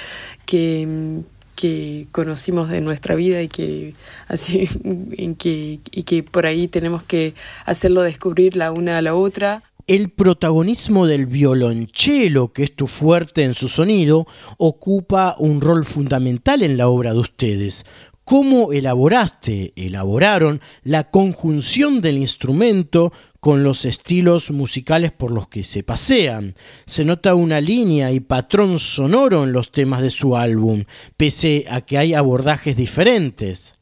que, 0.44 1.22
que 1.54 2.08
conocimos 2.10 2.68
de 2.70 2.80
nuestra 2.80 3.14
vida 3.14 3.40
y 3.40 3.48
que 3.48 3.94
así 4.26 4.68
en 4.84 5.36
que, 5.36 5.78
y 5.92 6.02
que 6.02 6.24
por 6.24 6.46
ahí 6.46 6.66
tenemos 6.66 7.04
que 7.04 7.34
hacerlo 7.64 8.02
descubrir 8.02 8.56
la 8.56 8.72
una 8.72 8.98
a 8.98 9.02
la 9.02 9.14
otra. 9.14 9.62
El 9.88 10.10
protagonismo 10.10 11.06
del 11.06 11.26
violonchelo, 11.26 12.52
que 12.52 12.62
es 12.62 12.76
tu 12.76 12.86
fuerte 12.86 13.42
en 13.42 13.54
su 13.54 13.68
sonido, 13.68 14.26
ocupa 14.56 15.34
un 15.38 15.60
rol 15.60 15.84
fundamental 15.84 16.62
en 16.62 16.76
la 16.76 16.88
obra 16.88 17.12
de 17.12 17.18
ustedes. 17.18 17.84
¿Cómo 18.24 18.72
elaboraste, 18.72 19.72
elaboraron 19.74 20.60
la 20.84 21.10
conjunción 21.10 22.00
del 22.00 22.18
instrumento 22.18 23.12
con 23.40 23.64
los 23.64 23.84
estilos 23.84 24.52
musicales 24.52 25.10
por 25.10 25.32
los 25.32 25.48
que 25.48 25.64
se 25.64 25.82
pasean? 25.82 26.54
Se 26.86 27.04
nota 27.04 27.34
una 27.34 27.60
línea 27.60 28.12
y 28.12 28.20
patrón 28.20 28.78
sonoro 28.78 29.42
en 29.42 29.52
los 29.52 29.72
temas 29.72 30.00
de 30.02 30.10
su 30.10 30.36
álbum, 30.36 30.84
pese 31.16 31.64
a 31.68 31.80
que 31.80 31.98
hay 31.98 32.14
abordajes 32.14 32.76
diferentes. 32.76 33.74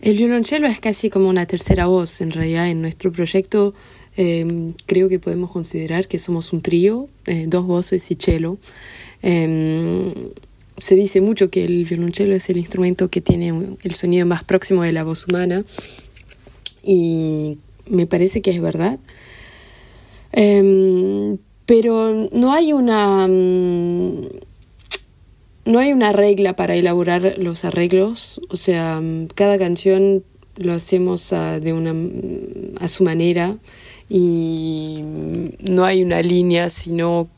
El 0.00 0.16
violonchelo 0.16 0.66
es 0.66 0.80
casi 0.80 1.08
como 1.08 1.28
una 1.28 1.46
tercera 1.46 1.86
voz, 1.86 2.20
en 2.20 2.32
realidad 2.32 2.68
en 2.68 2.82
nuestro 2.82 3.12
proyecto 3.12 3.72
eh, 4.16 4.72
creo 4.86 5.08
que 5.08 5.18
podemos 5.18 5.50
considerar 5.50 6.08
que 6.08 6.18
somos 6.18 6.52
un 6.52 6.62
trío, 6.62 7.08
eh, 7.26 7.44
dos 7.46 7.66
voces 7.66 8.10
y 8.10 8.14
cello. 8.14 8.56
Eh, 9.22 10.12
se 10.78 10.94
dice 10.94 11.20
mucho 11.20 11.50
que 11.50 11.64
el 11.64 11.84
violonchelo 11.84 12.34
es 12.34 12.48
el 12.50 12.56
instrumento 12.56 13.08
que 13.08 13.20
tiene 13.20 13.76
el 13.82 13.94
sonido 13.94 14.26
más 14.26 14.44
próximo 14.44 14.82
de 14.82 14.92
la 14.92 15.04
voz 15.04 15.26
humana 15.26 15.64
y 16.82 17.58
me 17.88 18.06
parece 18.06 18.42
que 18.42 18.50
es 18.50 18.60
verdad. 18.60 18.98
pero 21.66 22.28
no 22.32 22.52
hay 22.52 22.72
una 22.72 23.26
no 25.66 25.78
hay 25.80 25.92
una 25.92 26.12
regla 26.12 26.54
para 26.54 26.76
elaborar 26.76 27.38
los 27.38 27.64
arreglos, 27.64 28.40
o 28.50 28.56
sea, 28.56 29.02
cada 29.34 29.58
canción 29.58 30.22
lo 30.56 30.72
hacemos 30.72 31.32
a, 31.32 31.58
de 31.58 31.72
una 31.72 31.94
a 32.80 32.88
su 32.88 33.02
manera 33.02 33.56
y 34.08 35.02
no 35.60 35.84
hay 35.84 36.02
una 36.02 36.22
línea, 36.22 36.70
sino, 36.70 37.28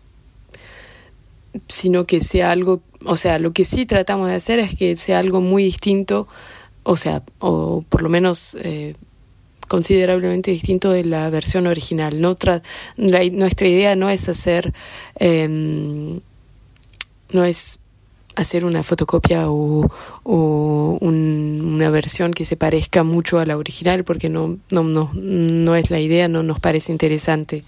sino 1.68 2.06
que 2.06 2.20
sea 2.20 2.50
algo, 2.50 2.80
o 3.04 3.16
sea, 3.16 3.38
lo 3.38 3.52
que 3.52 3.64
sí 3.64 3.86
tratamos 3.86 4.28
de 4.28 4.34
hacer 4.34 4.58
es 4.58 4.76
que 4.76 4.96
sea 4.96 5.18
algo 5.18 5.40
muy 5.40 5.64
distinto, 5.64 6.28
o 6.82 6.96
sea, 6.96 7.22
o 7.38 7.84
por 7.88 8.02
lo 8.02 8.08
menos 8.08 8.56
eh, 8.60 8.94
considerablemente 9.66 10.50
distinto 10.50 10.90
de 10.90 11.04
la 11.04 11.28
versión 11.30 11.66
original. 11.66 12.20
No 12.20 12.34
tra 12.34 12.62
la, 12.96 13.24
nuestra 13.30 13.68
idea 13.68 13.96
no 13.96 14.10
es 14.10 14.28
hacer, 14.28 14.72
eh, 15.18 15.48
no 17.30 17.44
es 17.44 17.78
hacer 18.38 18.64
una 18.64 18.84
fotocopia 18.84 19.50
o, 19.50 19.90
o 20.22 20.98
un, 21.00 21.60
una 21.74 21.90
versión 21.90 22.32
que 22.32 22.44
se 22.44 22.56
parezca 22.56 23.02
mucho 23.02 23.40
a 23.40 23.46
la 23.46 23.56
original 23.56 24.04
porque 24.04 24.28
no, 24.28 24.58
no, 24.70 24.84
no, 24.84 25.10
no 25.12 25.74
es 25.74 25.90
la 25.90 25.98
idea, 25.98 26.28
no 26.28 26.44
nos 26.44 26.60
parece 26.60 26.92
interesante. 26.92 27.64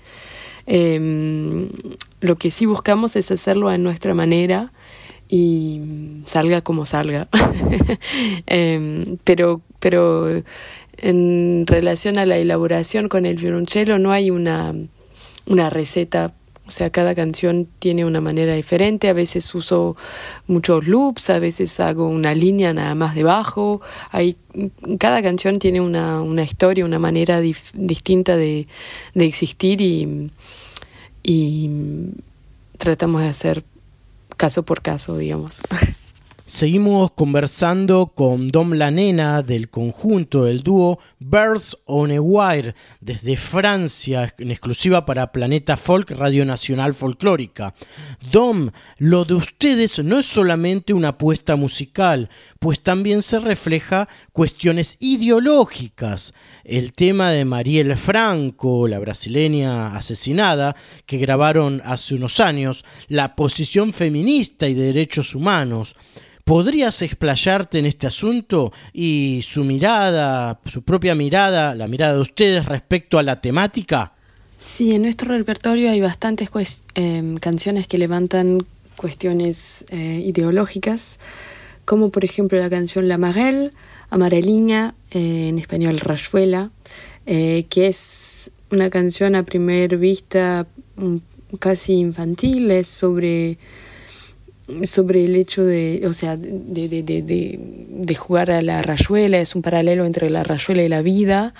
Eh, 0.66 1.68
lo 2.20 2.36
que 2.36 2.52
sí 2.52 2.66
buscamos 2.66 3.16
es 3.16 3.32
hacerlo 3.32 3.68
a 3.68 3.78
nuestra 3.78 4.14
manera 4.14 4.72
y 5.28 5.80
salga 6.24 6.60
como 6.60 6.86
salga. 6.86 7.28
eh, 8.46 9.16
pero, 9.24 9.60
pero 9.80 10.28
en 10.98 11.66
relación 11.66 12.16
a 12.18 12.26
la 12.26 12.38
elaboración 12.38 13.08
con 13.08 13.26
el 13.26 13.36
violonchelo 13.36 13.98
no 13.98 14.12
hay 14.12 14.30
una, 14.30 14.72
una 15.46 15.68
receta 15.68 16.32
o 16.70 16.72
sea, 16.72 16.90
cada 16.90 17.16
canción 17.16 17.66
tiene 17.80 18.04
una 18.04 18.20
manera 18.20 18.54
diferente. 18.54 19.08
A 19.08 19.12
veces 19.12 19.52
uso 19.56 19.96
muchos 20.46 20.86
loops, 20.86 21.28
a 21.30 21.40
veces 21.40 21.80
hago 21.80 22.06
una 22.06 22.32
línea 22.32 22.72
nada 22.72 22.94
más 22.94 23.16
debajo. 23.16 23.80
Hay, 24.12 24.36
cada 25.00 25.20
canción 25.20 25.58
tiene 25.58 25.80
una, 25.80 26.22
una 26.22 26.44
historia, 26.44 26.84
una 26.84 27.00
manera 27.00 27.40
distinta 27.40 28.36
de, 28.36 28.68
de 29.14 29.26
existir 29.26 29.80
y, 29.80 30.30
y 31.24 31.70
tratamos 32.78 33.22
de 33.22 33.28
hacer 33.28 33.64
caso 34.36 34.62
por 34.62 34.80
caso, 34.80 35.16
digamos. 35.16 35.62
Seguimos 36.50 37.12
conversando 37.12 38.12
con 38.12 38.48
Dom 38.48 38.72
La 38.72 38.90
Nena 38.90 39.40
del 39.40 39.70
conjunto 39.70 40.42
del 40.42 40.64
dúo 40.64 40.98
Birds 41.20 41.78
on 41.84 42.10
a 42.10 42.20
Wire 42.20 42.74
desde 43.00 43.36
Francia 43.36 44.34
en 44.36 44.50
exclusiva 44.50 45.06
para 45.06 45.30
Planeta 45.30 45.76
Folk 45.76 46.10
Radio 46.10 46.44
Nacional 46.44 46.92
Folclórica. 46.92 47.72
Dom, 48.32 48.72
lo 48.98 49.24
de 49.24 49.34
ustedes 49.34 50.00
no 50.02 50.18
es 50.18 50.26
solamente 50.26 50.92
una 50.92 51.10
apuesta 51.10 51.54
musical, 51.54 52.28
pues 52.60 52.82
también 52.82 53.22
se 53.22 53.40
refleja 53.40 54.06
cuestiones 54.32 54.98
ideológicas. 55.00 56.34
El 56.62 56.92
tema 56.92 57.30
de 57.30 57.46
Marielle 57.46 57.96
Franco, 57.96 58.86
la 58.86 58.98
brasileña 58.98 59.96
asesinada, 59.96 60.76
que 61.06 61.16
grabaron 61.16 61.80
hace 61.86 62.14
unos 62.14 62.38
años, 62.38 62.84
la 63.08 63.34
posición 63.34 63.94
feminista 63.94 64.68
y 64.68 64.74
de 64.74 64.82
derechos 64.82 65.34
humanos. 65.34 65.96
¿Podrías 66.44 67.00
explayarte 67.00 67.78
en 67.78 67.86
este 67.86 68.06
asunto 68.06 68.72
y 68.92 69.40
su 69.42 69.64
mirada, 69.64 70.60
su 70.66 70.82
propia 70.82 71.14
mirada, 71.14 71.74
la 71.74 71.88
mirada 71.88 72.14
de 72.14 72.20
ustedes 72.20 72.66
respecto 72.66 73.18
a 73.18 73.22
la 73.22 73.40
temática? 73.40 74.12
Sí, 74.58 74.94
en 74.94 75.02
nuestro 75.02 75.34
repertorio 75.34 75.90
hay 75.90 76.02
bastantes 76.02 76.50
eh, 76.94 77.36
canciones 77.40 77.86
que 77.86 77.96
levantan 77.96 78.66
cuestiones 78.96 79.86
eh, 79.88 80.22
ideológicas, 80.26 81.20
como 81.90 82.10
por 82.10 82.24
ejemplo 82.24 82.56
la 82.56 82.70
canción 82.70 83.08
La 83.08 83.18
Marelle, 83.18 83.72
Amareliña, 84.10 84.94
eh, 85.10 85.48
en 85.48 85.58
español 85.58 85.98
Rayuela, 85.98 86.70
que 87.26 87.86
es 87.88 88.52
una 88.70 88.90
canción 88.90 89.34
a 89.34 89.42
primera 89.42 89.96
vista 89.96 90.68
casi 91.58 91.94
infantil, 91.94 92.70
es 92.70 92.86
sobre 92.86 93.58
sobre 94.84 95.24
el 95.24 95.34
hecho 95.34 95.64
de, 95.64 96.04
o 96.06 96.12
sea, 96.12 96.36
de, 96.36 96.88
de, 96.88 97.02
de, 97.02 97.58
de, 97.58 98.14
jugar 98.14 98.52
a 98.52 98.62
la 98.62 98.82
rayuela, 98.82 99.40
es 99.40 99.56
un 99.56 99.62
paralelo 99.62 100.04
entre 100.04 100.30
la 100.30 100.44
rayuela 100.44 100.84
y 100.84 100.88
la 100.88 101.02
vida, 101.02 101.54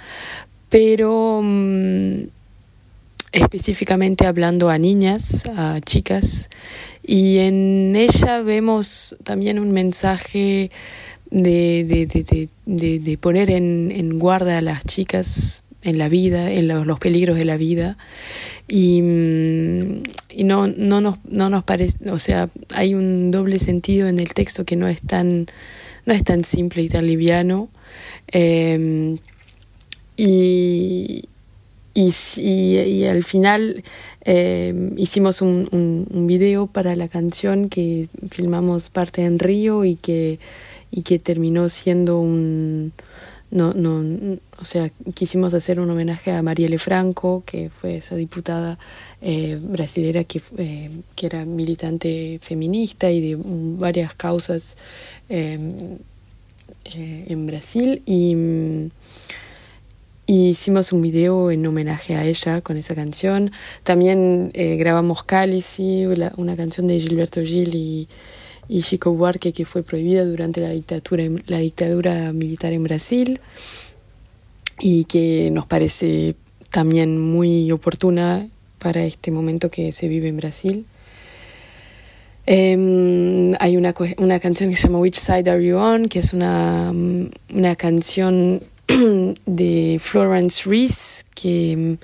pero 0.69 1.41
um, 1.41 2.29
específicamente 3.33 4.27
hablando 4.27 4.71
a 4.71 4.79
niñas, 4.79 5.49
a 5.57 5.81
chicas, 5.81 6.51
y 7.03 7.39
en 7.39 7.95
ella 7.97 8.43
vemos 8.43 9.17
también 9.25 9.59
un 9.59 9.73
mensaje 9.73 10.71
de, 11.31 11.85
de, 11.85 12.49
de, 12.67 12.99
de, 12.99 13.19
poner 13.19 13.51
en, 13.51 13.93
en 13.93 14.19
guarda 14.19 14.59
a 14.59 14.61
las 14.61 14.85
chicas 14.85 15.65
en 15.83 15.99
la 15.99 16.09
vida, 16.09 16.51
en 16.51 16.69
los, 16.69 16.99
peligros 16.99 17.37
de 17.37 17.45
la 17.45 17.57
vida. 17.57 17.97
Y, 18.69 18.99
y 20.31 20.45
no, 20.45 20.67
no, 20.67 21.01
nos, 21.01 21.17
no 21.29 21.51
nos 21.51 21.65
parece, 21.65 22.11
o 22.11 22.19
sea, 22.19 22.51
hay 22.75 22.95
un 22.95 23.31
doble 23.31 23.59
sentido 23.59 24.09
en 24.09 24.21
el 24.21 24.35
texto 24.35 24.65
que 24.65 24.77
no 24.77 24.89
es 24.89 25.01
tan, 25.01 25.47
no 26.05 26.13
es 26.13 26.25
tan 26.25 26.45
simple 26.45 26.83
y 26.83 26.89
tan 26.89 27.07
liviano. 27.07 27.69
Eh, 28.29 29.17
y, 30.17 31.25
y, 31.95 32.13
y, 32.37 32.79
y 32.79 33.05
al 33.07 33.25
final 33.25 33.83
eh, 34.25 34.93
hicimos 34.97 35.43
un, 35.43 36.07
un, 36.11 36.27
video 36.27 36.67
para 36.67 36.95
la 36.95 37.09
canción 37.09 37.69
que 37.69 38.09
filmamos 38.31 38.91
parte 38.91 39.25
en 39.25 39.39
Río 39.39 39.85
y 39.85 39.97
que, 39.97 40.39
y 40.91 41.03
que 41.03 41.19
terminó 41.19 41.69
siendo 41.69 42.21
un... 42.21 42.93
No, 43.51 43.75
no, 43.75 44.39
o 44.61 44.65
sea, 44.65 44.93
quisimos 45.15 45.55
hacer 45.55 45.81
un 45.81 45.91
homenaje 45.91 46.31
a 46.31 46.41
Marielle 46.41 46.79
Franco, 46.79 47.43
que 47.45 47.69
fue 47.69 47.97
esa 47.97 48.15
diputada 48.15 48.79
eh, 49.23 49.59
brasilera 49.61 50.23
que, 50.23 50.41
eh, 50.57 50.89
que 51.17 51.27
era 51.27 51.45
militante 51.45 52.39
feminista 52.41 53.11
y 53.11 53.21
de 53.21 53.39
varias 53.43 54.15
causas 54.15 54.77
eh, 55.29 55.99
en 56.85 57.47
Brasil. 57.49 58.03
Y, 58.07 58.37
hicimos 60.31 60.93
un 60.93 61.03
video 61.03 61.51
en 61.51 61.67
homenaje 61.67 62.15
a 62.15 62.25
ella 62.25 62.61
con 62.61 62.77
esa 62.77 62.95
canción. 62.95 63.51
También 63.83 64.53
eh, 64.55 64.77
grabamos 64.77 65.25
Cálice, 65.25 66.07
una 66.37 66.57
canción 66.57 66.87
de 66.87 67.01
Gilberto 67.01 67.43
Gil 67.43 67.75
y, 67.75 68.09
Chico 68.83 69.13
Buarque 69.13 69.53
que 69.53 69.65
fue 69.65 69.83
prohibida 69.83 70.25
durante 70.25 70.61
la 70.61 70.71
dictadura, 70.71 71.25
la 71.47 71.59
dictadura 71.59 72.33
militar 72.33 72.73
en 72.73 72.85
Brasil 72.85 73.41
y 74.79 75.05
que 75.05 75.51
nos 75.51 75.67
parece 75.67 76.37
también 76.71 77.21
muy 77.21 77.73
oportuna 77.73 78.47
para 78.79 79.03
este 79.03 79.33
momento 79.33 79.71
que 79.71 79.91
se 79.91 80.07
vive 80.07 80.29
en 80.29 80.37
Brasil. 80.37 80.87
Eh, 82.47 83.55
hay 83.59 83.77
una, 83.77 83.95
una 84.19 84.39
canción 84.39 84.71
que 84.71 84.77
se 84.77 84.87
llama 84.87 85.01
Which 85.01 85.17
Side 85.17 85.51
Are 85.51 85.65
You 85.65 85.77
On, 85.77 86.09
que 86.09 86.21
es 86.21 86.33
una, 86.33 86.93
una 87.53 87.75
canción 87.75 88.63
de 89.47 89.99
Florence 90.01 90.69
Reese, 90.69 91.25
que, 91.35 91.99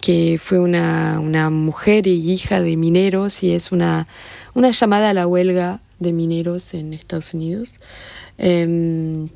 que 0.00 0.38
fue 0.40 0.58
una, 0.58 1.20
una, 1.20 1.50
mujer 1.50 2.06
y 2.06 2.32
hija 2.32 2.60
de 2.60 2.76
mineros 2.76 3.42
y 3.42 3.52
es 3.52 3.72
una, 3.72 4.08
una 4.54 4.70
llamada 4.70 5.10
a 5.10 5.14
la 5.14 5.26
huelga 5.26 5.80
de 5.98 6.12
mineros 6.12 6.74
en 6.74 6.92
Estados 6.92 7.34
Unidos. 7.34 7.74
Eh, 8.38 9.28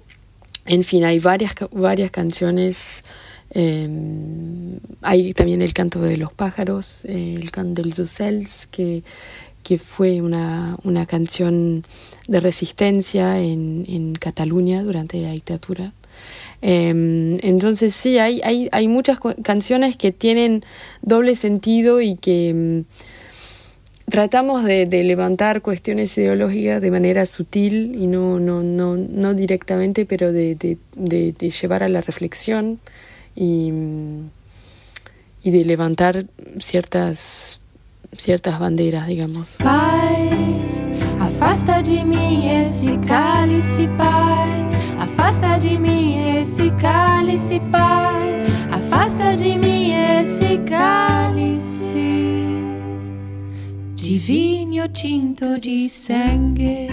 en 0.66 0.84
fin, 0.84 1.04
hay 1.04 1.18
varias, 1.18 1.54
varias 1.72 2.10
canciones. 2.10 3.02
Eh, 3.52 3.88
hay 5.02 5.34
también 5.34 5.62
el 5.62 5.72
canto 5.72 6.00
de 6.00 6.16
los 6.16 6.32
pájaros, 6.32 7.04
el 7.06 7.50
canto 7.50 7.82
del 7.82 7.92
Zucels, 7.92 8.66
que, 8.66 9.02
que 9.62 9.78
fue 9.78 10.20
una, 10.20 10.76
una 10.84 11.06
canción 11.06 11.82
de 12.28 12.40
resistencia 12.40 13.40
en, 13.40 13.84
en 13.88 14.14
Cataluña 14.14 14.82
durante 14.82 15.20
la 15.20 15.32
dictadura. 15.32 15.92
Eh, 16.62 17.38
entonces 17.42 17.94
sí, 17.94 18.18
hay, 18.18 18.40
hay, 18.44 18.68
hay 18.72 18.88
muchas 18.88 19.18
canciones 19.42 19.96
que 19.96 20.12
tienen 20.12 20.62
doble 21.02 21.34
sentido 21.36 22.00
y 22.00 22.16
que 22.16 22.52
um, 22.54 22.84
tratamos 24.10 24.64
de, 24.64 24.86
levantar 25.04 25.62
cuestiones 25.62 26.16
ideológicas 26.18 26.82
de 26.82 26.90
manera 26.90 27.24
sutil 27.24 27.96
y 27.98 28.06
no, 28.06 28.38
no, 28.38 28.62
no, 28.62 28.96
no 28.96 29.34
directamente, 29.34 30.04
pero 30.04 30.32
de, 30.32 30.54
de, 30.54 31.50
llevar 31.50 31.82
a 31.82 31.88
la 31.88 32.02
reflexión 32.02 32.78
y, 33.34 33.72
y 35.42 35.50
de 35.50 35.64
levantar 35.64 36.26
ciertas, 36.58 37.60
ciertas 38.16 38.58
banderas, 38.58 39.06
digamos. 39.06 39.56
Pai, 39.62 40.28
afasta 41.20 41.82
de 41.82 42.04
mim 42.04 42.42
esse 42.42 42.98
cálice. 43.06 43.88
Afasta 45.00 45.58
de 45.58 45.78
mim 45.78 46.38
esse 46.38 46.70
cálice, 46.72 47.58
Pai. 47.72 48.44
Afasta 48.70 49.34
de 49.34 49.56
mim 49.56 49.92
esse 49.92 50.58
cálice. 50.58 51.96
De 53.94 54.18
vinho 54.18 54.86
tinto 54.90 55.58
de 55.58 55.88
sangue, 55.88 56.88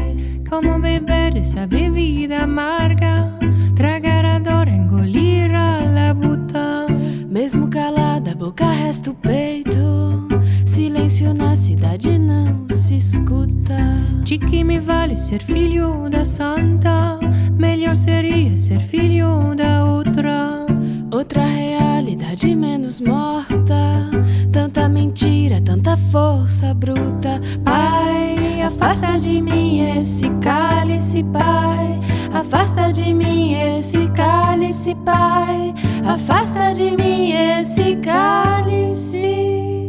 como 0.50 0.80
beber 0.80 1.36
essa 1.36 1.68
bebida 1.68 2.44
amarga. 2.44 3.38
Tragar 3.76 4.24
a 4.24 4.40
dor, 4.40 4.70
engolir 4.70 5.54
a 5.54 5.84
labuta. 5.84 6.88
Mesmo 7.30 7.70
calada, 7.70 8.34
boca 8.34 8.72
resta 8.72 9.12
o 9.12 9.16
peito. 9.16 10.30
Silêncio 10.66 11.34
na 11.34 11.58
cidade 11.58 12.18
não 12.18 12.67
se 12.88 12.96
escuta. 12.96 13.76
De 14.24 14.38
que 14.38 14.64
me 14.64 14.80
vale 14.80 15.18
ser 15.18 15.44
filho 15.44 16.10
da 16.10 16.24
santa? 16.24 17.20
Melhor 17.52 17.98
seria 17.98 18.58
ser 18.58 18.80
filho 18.80 19.54
da 19.56 19.84
outra. 19.84 20.66
Outra 21.12 21.46
realidade 21.46 22.56
menos 22.56 23.02
morta. 23.02 24.10
Tanta 24.54 24.88
mentira, 24.88 25.60
tanta 25.60 25.98
força 25.98 26.74
bruta. 26.74 27.42
Pai, 27.66 28.62
afasta 28.62 29.20
de 29.20 29.42
mim 29.42 29.82
esse 29.98 30.30
cálice, 30.42 31.24
Pai. 31.26 32.00
Afasta 32.34 32.94
de 32.94 33.14
mim 33.14 33.54
esse 33.54 34.08
cálice, 34.12 34.96
Pai. 35.04 35.74
Afasta 36.06 36.74
de 36.74 36.92
mim 36.92 37.32
esse 37.34 37.98
cálice 37.98 39.87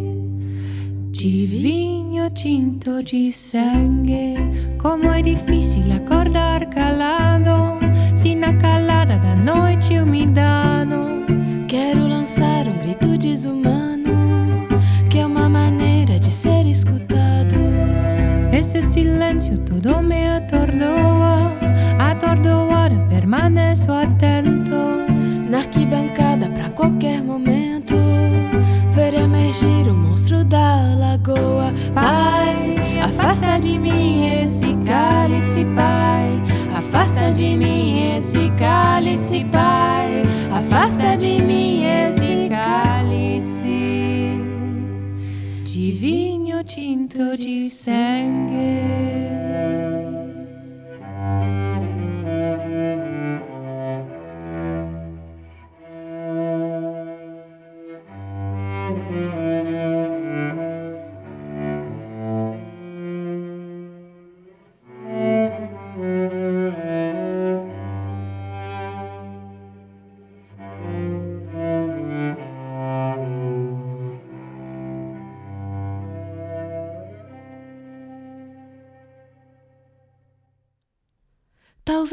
de 1.19 1.47
vinho 1.47 2.31
tinto 2.31 3.03
de 3.03 3.33
sangue. 3.33 4.37
Como 4.81 5.11
é 5.11 5.21
difícil 5.21 5.83
acordar 5.93 6.65
calado, 6.71 7.81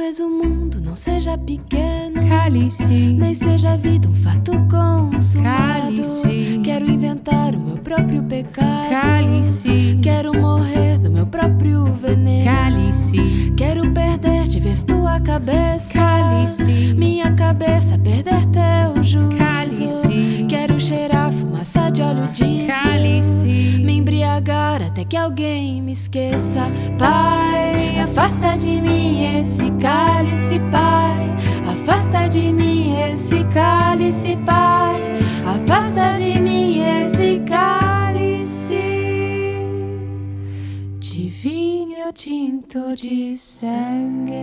Talvez 0.05 0.19
o 0.19 0.29
mundo 0.29 0.79
não 0.79 0.95
seja 0.95 1.35
pequeno, 1.35 2.29
Cálice. 2.29 2.83
nem 3.17 3.33
seja 3.33 3.71
a 3.71 3.75
vida 3.75 4.07
um 4.07 4.13
fato 4.13 4.51
consumado. 4.69 5.95
Cálice. 5.95 6.61
Quero 6.63 6.87
inventar 6.87 7.55
o 7.55 7.59
meu 7.59 7.77
próprio 7.77 8.21
pecado. 8.21 8.91
Cálice. 8.91 9.99
Quero 10.03 10.39
morrer 10.39 10.99
do 10.99 11.09
meu 11.09 11.25
próprio 11.25 11.85
veneno. 11.85 12.43
Cálice. 12.43 13.51
Quero 13.57 13.91
perder 13.93 14.43
de 14.43 14.59
vez 14.59 14.83
tua 14.83 15.19
cabeça. 15.21 15.97
Cálice. 15.97 16.93
Minha 16.93 17.31
cabeça 17.33 17.97
perder 17.97 18.45
teu 18.45 19.03
juízo. 19.03 19.35
Cálice. 19.39 20.45
Quero 20.47 20.79
cheirar 20.79 21.31
fumaça 21.31 21.89
de 21.89 22.03
óleo 22.03 22.27
diesel. 22.27 22.67
Cálice. 22.67 23.47
Embriagar 24.35 24.83
até 24.83 25.05
que 25.05 25.15
alguém 25.15 25.81
me 25.81 25.93
esqueça. 25.93 26.63
Pai, 26.99 27.97
afasta 27.97 28.57
de 28.57 28.81
mim 28.81 29.39
esse 29.39 29.71
cálice, 29.79 30.59
Pai. 30.71 31.29
Afasta 31.65 32.27
de 32.27 32.51
mim 32.51 32.99
esse 32.99 33.45
cálice, 33.45 34.37
Pai. 34.45 34.99
Afasta 35.45 36.19
de 36.19 36.37
mim 36.37 36.81
esse 36.81 37.39
cálice 37.47 38.73
de 40.99 41.29
vinho 41.29 42.11
tinto 42.11 42.93
de 42.93 43.37
sangue. 43.37 44.35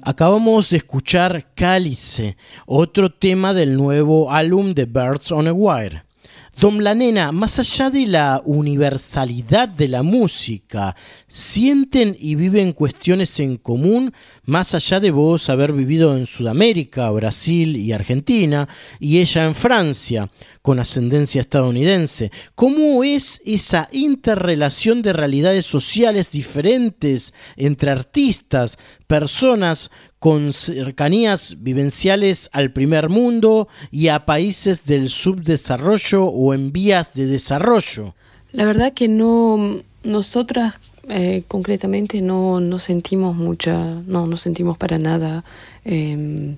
Acabamos 0.00 0.70
de 0.70 0.78
escuchar 0.78 1.54
Cálice, 1.54 2.36
otro 2.66 3.10
tema 3.10 3.52
del 3.52 3.76
nuevo 3.76 4.30
álbum 4.30 4.72
de 4.72 4.86
Birds 4.86 5.30
on 5.32 5.48
a 5.48 5.52
Wire. 5.52 6.13
Dom 6.60 6.78
La 6.78 6.94
Nena, 6.94 7.32
más 7.32 7.58
allá 7.58 7.90
de 7.90 8.06
la 8.06 8.40
universalidad 8.44 9.68
de 9.68 9.88
la 9.88 10.04
música, 10.04 10.94
¿sienten 11.26 12.16
y 12.18 12.36
viven 12.36 12.72
cuestiones 12.72 13.40
en 13.40 13.56
común 13.56 14.14
más 14.46 14.74
allá 14.74 15.00
de 15.00 15.10
vos 15.10 15.48
haber 15.48 15.72
vivido 15.72 16.16
en 16.16 16.26
Sudamérica, 16.26 17.10
Brasil 17.10 17.76
y 17.76 17.92
Argentina, 17.92 18.68
y 18.98 19.18
ella 19.18 19.44
en 19.44 19.54
Francia, 19.54 20.30
con 20.62 20.78
ascendencia 20.78 21.40
estadounidense? 21.40 22.30
¿Cómo 22.54 23.04
es 23.04 23.40
esa 23.44 23.88
interrelación 23.92 25.02
de 25.02 25.12
realidades 25.12 25.66
sociales 25.66 26.30
diferentes 26.30 27.34
entre 27.56 27.90
artistas, 27.90 28.78
personas 29.06 29.90
con 30.18 30.52
cercanías 30.52 31.62
vivenciales 31.62 32.48
al 32.52 32.72
primer 32.72 33.10
mundo 33.10 33.68
y 33.90 34.08
a 34.08 34.24
países 34.24 34.86
del 34.86 35.10
subdesarrollo 35.10 36.24
o 36.24 36.54
en 36.54 36.72
vías 36.72 37.14
de 37.14 37.26
desarrollo? 37.26 38.14
La 38.52 38.64
verdad 38.64 38.92
que 38.92 39.08
no, 39.08 39.82
nosotras 40.02 40.93
eh, 41.08 41.42
concretamente 41.48 42.20
no, 42.20 42.60
no 42.60 42.78
sentimos 42.78 43.36
mucha, 43.36 44.02
no, 44.06 44.26
no 44.26 44.36
sentimos 44.36 44.78
para 44.78 44.98
nada 44.98 45.44
eh, 45.84 46.56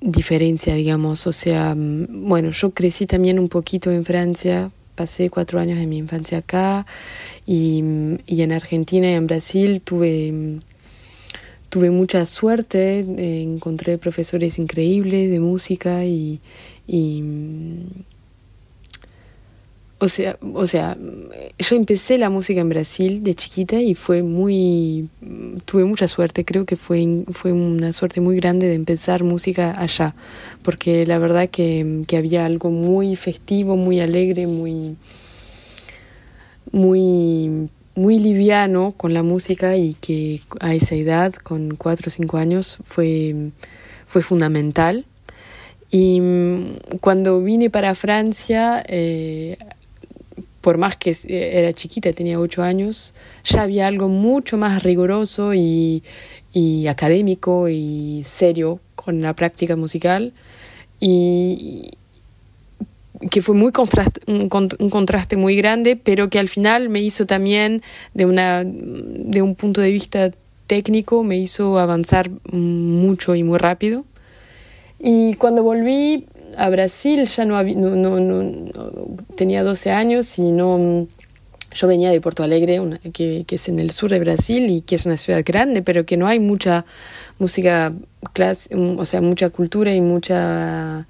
diferencia, 0.00 0.74
digamos. 0.74 1.26
O 1.26 1.32
sea, 1.32 1.74
bueno, 1.76 2.50
yo 2.50 2.70
crecí 2.70 3.06
también 3.06 3.38
un 3.38 3.48
poquito 3.48 3.90
en 3.90 4.04
Francia, 4.04 4.70
pasé 4.94 5.30
cuatro 5.30 5.60
años 5.60 5.78
de 5.78 5.86
mi 5.86 5.98
infancia 5.98 6.38
acá 6.38 6.86
y, 7.46 7.82
y 8.26 8.42
en 8.42 8.52
Argentina 8.52 9.10
y 9.10 9.14
en 9.14 9.26
Brasil 9.26 9.80
tuve 9.80 10.60
tuve 11.68 11.90
mucha 11.90 12.24
suerte, 12.26 13.00
eh, 13.00 13.42
encontré 13.42 13.98
profesores 13.98 14.58
increíbles 14.58 15.30
de 15.30 15.40
música 15.40 16.04
y, 16.04 16.40
y 16.86 17.22
o 20.00 20.06
sea, 20.06 20.38
o 20.54 20.66
sea, 20.66 20.96
yo 21.58 21.76
empecé 21.76 22.18
la 22.18 22.30
música 22.30 22.60
en 22.60 22.68
Brasil 22.68 23.22
de 23.22 23.34
chiquita 23.34 23.80
y 23.80 23.94
fue 23.94 24.22
muy, 24.22 25.08
tuve 25.64 25.84
mucha 25.84 26.06
suerte, 26.06 26.44
creo 26.44 26.64
que 26.64 26.76
fue, 26.76 27.24
fue 27.32 27.52
una 27.52 27.92
suerte 27.92 28.20
muy 28.20 28.36
grande 28.36 28.68
de 28.68 28.74
empezar 28.74 29.24
música 29.24 29.80
allá, 29.80 30.14
porque 30.62 31.04
la 31.04 31.18
verdad 31.18 31.48
que, 31.48 32.04
que 32.06 32.16
había 32.16 32.44
algo 32.44 32.70
muy 32.70 33.16
festivo, 33.16 33.76
muy 33.76 34.00
alegre, 34.00 34.46
muy, 34.46 34.96
muy 36.70 37.68
muy 37.98 38.20
liviano 38.20 38.94
con 38.96 39.12
la 39.12 39.24
música 39.24 39.76
y 39.76 39.94
que 39.94 40.40
a 40.60 40.72
esa 40.72 40.94
edad, 40.94 41.34
con 41.34 41.74
cuatro 41.74 42.08
o 42.08 42.10
cinco 42.10 42.36
años, 42.36 42.78
fue, 42.84 43.50
fue 44.06 44.22
fundamental. 44.22 45.04
Y 45.90 46.20
mm, 46.20 46.98
cuando 47.00 47.42
vine 47.42 47.70
para 47.70 47.96
Francia, 47.96 48.84
eh, 48.86 49.58
por 50.68 50.76
más 50.76 50.96
que 50.98 51.16
era 51.28 51.72
chiquita, 51.72 52.12
tenía 52.12 52.38
ocho 52.38 52.62
años, 52.62 53.14
ya 53.42 53.62
había 53.62 53.86
algo 53.86 54.10
mucho 54.10 54.58
más 54.58 54.82
riguroso 54.82 55.54
y, 55.54 56.02
académico 56.86 57.70
y 57.70 58.22
serio 58.26 58.78
con 58.94 59.22
la 59.22 59.34
práctica 59.34 59.76
musical. 59.76 60.34
Y, 61.00 61.92
que 63.30 63.40
fue 63.40 63.54
muy 63.54 63.72
contraste, 63.72 64.20
un, 64.26 64.50
contraste 64.90 65.38
muy 65.38 65.56
grande, 65.56 65.96
pero 65.96 66.28
que 66.28 66.38
al 66.38 66.50
final 66.50 66.90
me 66.90 67.00
hizo 67.00 67.24
también, 67.24 67.80
de, 68.12 68.26
una, 68.26 68.62
de 68.62 69.40
un 69.40 69.54
punto 69.54 69.80
de 69.80 69.90
vista 69.90 70.32
técnico, 70.66 71.24
me 71.24 71.38
hizo 71.38 71.78
avanzar 71.78 72.28
mucho 72.52 73.34
y 73.34 73.42
muy 73.42 73.56
rápido. 73.56 74.04
Y 75.00 75.32
cuando 75.36 75.62
volví 75.62 76.26
a 76.58 76.68
Brasil 76.70 77.24
ya 77.24 77.44
no, 77.44 77.62
no, 77.62 78.20
no, 78.20 78.52
tenía 79.36 79.62
12 79.62 79.90
años 79.90 80.38
y 80.38 80.52
no... 80.52 81.06
Yo 81.74 81.86
venía 81.86 82.10
de 82.10 82.20
Porto 82.20 82.42
Alegre, 82.42 82.80
que, 83.12 83.44
que, 83.46 83.56
es 83.56 83.68
en 83.68 83.78
el 83.78 83.90
sur 83.90 84.10
de 84.10 84.18
Brasil 84.18 84.70
y 84.70 84.80
que 84.80 84.94
es 84.94 85.04
una 85.04 85.18
ciudad 85.18 85.42
grande, 85.44 85.82
pero 85.82 86.06
que 86.06 86.16
no 86.16 86.26
hay 86.26 86.40
mucha 86.40 86.86
música, 87.38 87.92
clase, 88.32 88.74
o 88.74 89.04
sea, 89.04 89.20
mucha 89.20 89.50
cultura 89.50 89.94
y 89.94 90.00
mucha 90.00 91.06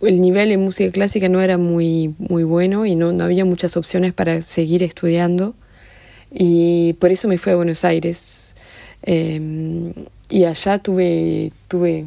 el 0.00 0.20
nivel 0.20 0.52
en 0.52 0.60
música 0.60 0.92
clásica 0.92 1.28
no 1.28 1.40
era 1.40 1.58
muy, 1.58 2.14
muy 2.18 2.44
bueno 2.44 2.86
y 2.86 2.94
no, 2.94 3.12
no 3.12 3.24
había 3.24 3.44
muchas 3.44 3.76
opciones 3.76 4.14
para 4.14 4.40
seguir 4.42 4.82
estudiando. 4.82 5.54
Y 6.30 6.92
por 6.94 7.10
eso 7.10 7.26
me 7.28 7.38
fui 7.38 7.52
a 7.52 7.56
Buenos 7.56 7.84
Aires. 7.84 8.54
Eh, 9.02 9.92
y 10.28 10.44
allá 10.44 10.78
tuve, 10.78 11.52
tuve, 11.68 12.04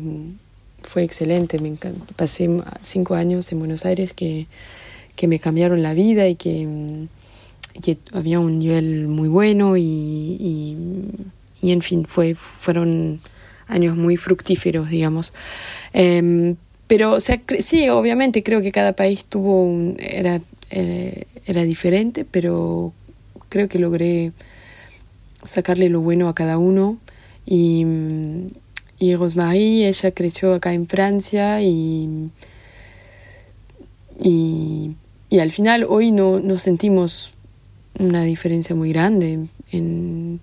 fue 0.81 1.03
excelente, 1.03 1.57
me 1.59 1.75
pasé 2.15 2.49
cinco 2.81 3.15
años 3.15 3.51
en 3.51 3.59
Buenos 3.59 3.85
Aires 3.85 4.13
que, 4.13 4.47
que 5.15 5.27
me 5.27 5.39
cambiaron 5.39 5.83
la 5.83 5.93
vida 5.93 6.27
y 6.27 6.35
que, 6.35 7.07
que 7.83 7.97
había 8.13 8.39
un 8.39 8.59
nivel 8.59 9.07
muy 9.07 9.29
bueno 9.29 9.77
y, 9.77 10.77
y, 11.61 11.71
en 11.71 11.81
fin, 11.81 12.05
fue, 12.05 12.35
fueron 12.35 13.19
años 13.67 13.95
muy 13.95 14.17
fructíferos, 14.17 14.89
digamos. 14.89 15.33
Eh, 15.93 16.55
pero, 16.87 17.13
o 17.13 17.19
sea, 17.21 17.41
sí, 17.59 17.87
obviamente 17.87 18.43
creo 18.43 18.61
que 18.61 18.73
cada 18.73 18.93
país 18.93 19.23
tuvo 19.23 19.63
un, 19.63 19.95
era, 19.99 20.41
era, 20.69 21.25
era 21.45 21.63
diferente, 21.63 22.25
pero 22.25 22.91
creo 23.47 23.69
que 23.69 23.79
logré 23.79 24.33
sacarle 25.43 25.87
lo 25.89 26.01
bueno 26.01 26.27
a 26.27 26.35
cada 26.35 26.57
uno. 26.57 26.97
Y, 27.45 27.85
y 29.01 29.15
Rosemary, 29.15 29.85
ella 29.85 30.11
creció 30.11 30.53
acá 30.53 30.73
en 30.73 30.87
Francia 30.87 31.59
y, 31.63 32.29
y, 34.21 34.91
y 35.27 35.39
al 35.39 35.51
final 35.51 35.87
hoy 35.89 36.11
no, 36.11 36.39
no 36.39 36.59
sentimos 36.59 37.33
una 37.97 38.23
diferencia 38.23 38.75
muy 38.75 38.93
grande 38.93 39.39
en, 39.71 40.39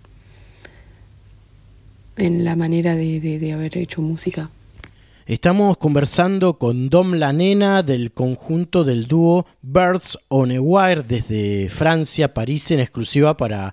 en 2.16 2.44
la 2.44 2.56
manera 2.56 2.96
de, 2.96 3.20
de, 3.20 3.38
de 3.38 3.52
haber 3.52 3.78
hecho 3.78 4.02
música. 4.02 4.50
Estamos 5.26 5.76
conversando 5.76 6.58
con 6.58 6.90
Dom 6.90 7.12
La 7.14 7.32
Nena 7.32 7.84
del 7.84 8.10
conjunto 8.10 8.82
del 8.82 9.06
dúo 9.06 9.46
Birds 9.62 10.18
on 10.26 10.50
a 10.50 10.60
Wire 10.60 11.04
desde 11.06 11.68
Francia, 11.68 12.34
París, 12.34 12.72
en 12.72 12.80
exclusiva 12.80 13.36
para 13.36 13.72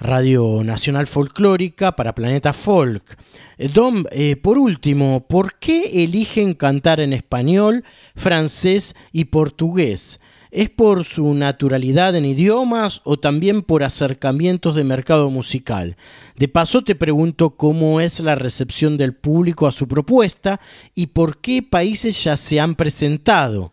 Radio 0.00 0.62
Nacional 0.62 1.06
Folclórica, 1.06 1.96
para 1.96 2.14
Planeta 2.14 2.52
Folk. 2.52 3.18
Eh, 3.58 3.68
Dom, 3.68 4.04
eh, 4.10 4.36
por 4.36 4.58
último, 4.58 5.26
¿por 5.28 5.54
qué 5.54 6.04
eligen 6.04 6.54
cantar 6.54 7.00
en 7.00 7.12
español, 7.12 7.84
francés 8.14 8.94
y 9.12 9.26
portugués? 9.26 10.20
¿Es 10.50 10.70
por 10.70 11.04
su 11.04 11.34
naturalidad 11.34 12.16
en 12.16 12.24
idiomas 12.24 13.02
o 13.04 13.18
también 13.18 13.62
por 13.62 13.82
acercamientos 13.82 14.74
de 14.74 14.84
mercado 14.84 15.30
musical? 15.30 15.96
De 16.36 16.48
paso 16.48 16.82
te 16.82 16.94
pregunto 16.94 17.50
cómo 17.50 18.00
es 18.00 18.20
la 18.20 18.34
recepción 18.34 18.96
del 18.96 19.14
público 19.14 19.66
a 19.66 19.72
su 19.72 19.86
propuesta 19.86 20.58
y 20.94 21.08
por 21.08 21.38
qué 21.38 21.62
países 21.62 22.24
ya 22.24 22.36
se 22.36 22.60
han 22.60 22.76
presentado. 22.76 23.72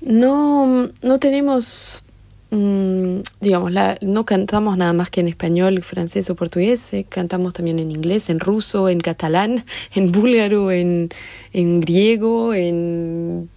No, 0.00 0.88
no 1.02 1.18
tenemos, 1.20 2.04
mmm, 2.50 3.20
digamos, 3.40 3.72
la, 3.72 3.98
no 4.00 4.24
cantamos 4.24 4.76
nada 4.76 4.92
más 4.92 5.10
que 5.10 5.20
en 5.20 5.28
español, 5.28 5.82
francés 5.82 6.30
o 6.30 6.34
portugués, 6.34 6.92
eh, 6.92 7.06
cantamos 7.08 7.52
también 7.52 7.78
en 7.78 7.90
inglés, 7.90 8.30
en 8.30 8.40
ruso, 8.40 8.88
en 8.88 9.00
catalán, 9.00 9.64
en 9.94 10.12
búlgaro, 10.12 10.70
en, 10.70 11.08
en 11.52 11.80
griego, 11.80 12.54
en 12.54 13.48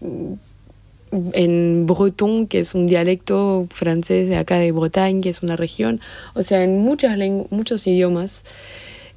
en 1.12 1.86
breton, 1.86 2.48
que 2.48 2.60
es 2.60 2.76
un 2.76 2.86
dialecto 2.88 3.68
francés 3.72 4.30
de 4.30 4.38
acá 4.38 4.58
de 4.60 4.72
Bretagne, 4.72 5.22
que 5.22 5.30
es 5.30 5.42
una 5.42 5.56
región, 5.56 6.00
o 6.36 6.44
sea, 6.44 6.64
en 6.64 6.80
muchas 6.80 7.18
muchos 7.50 7.88
idiomas. 7.88 8.44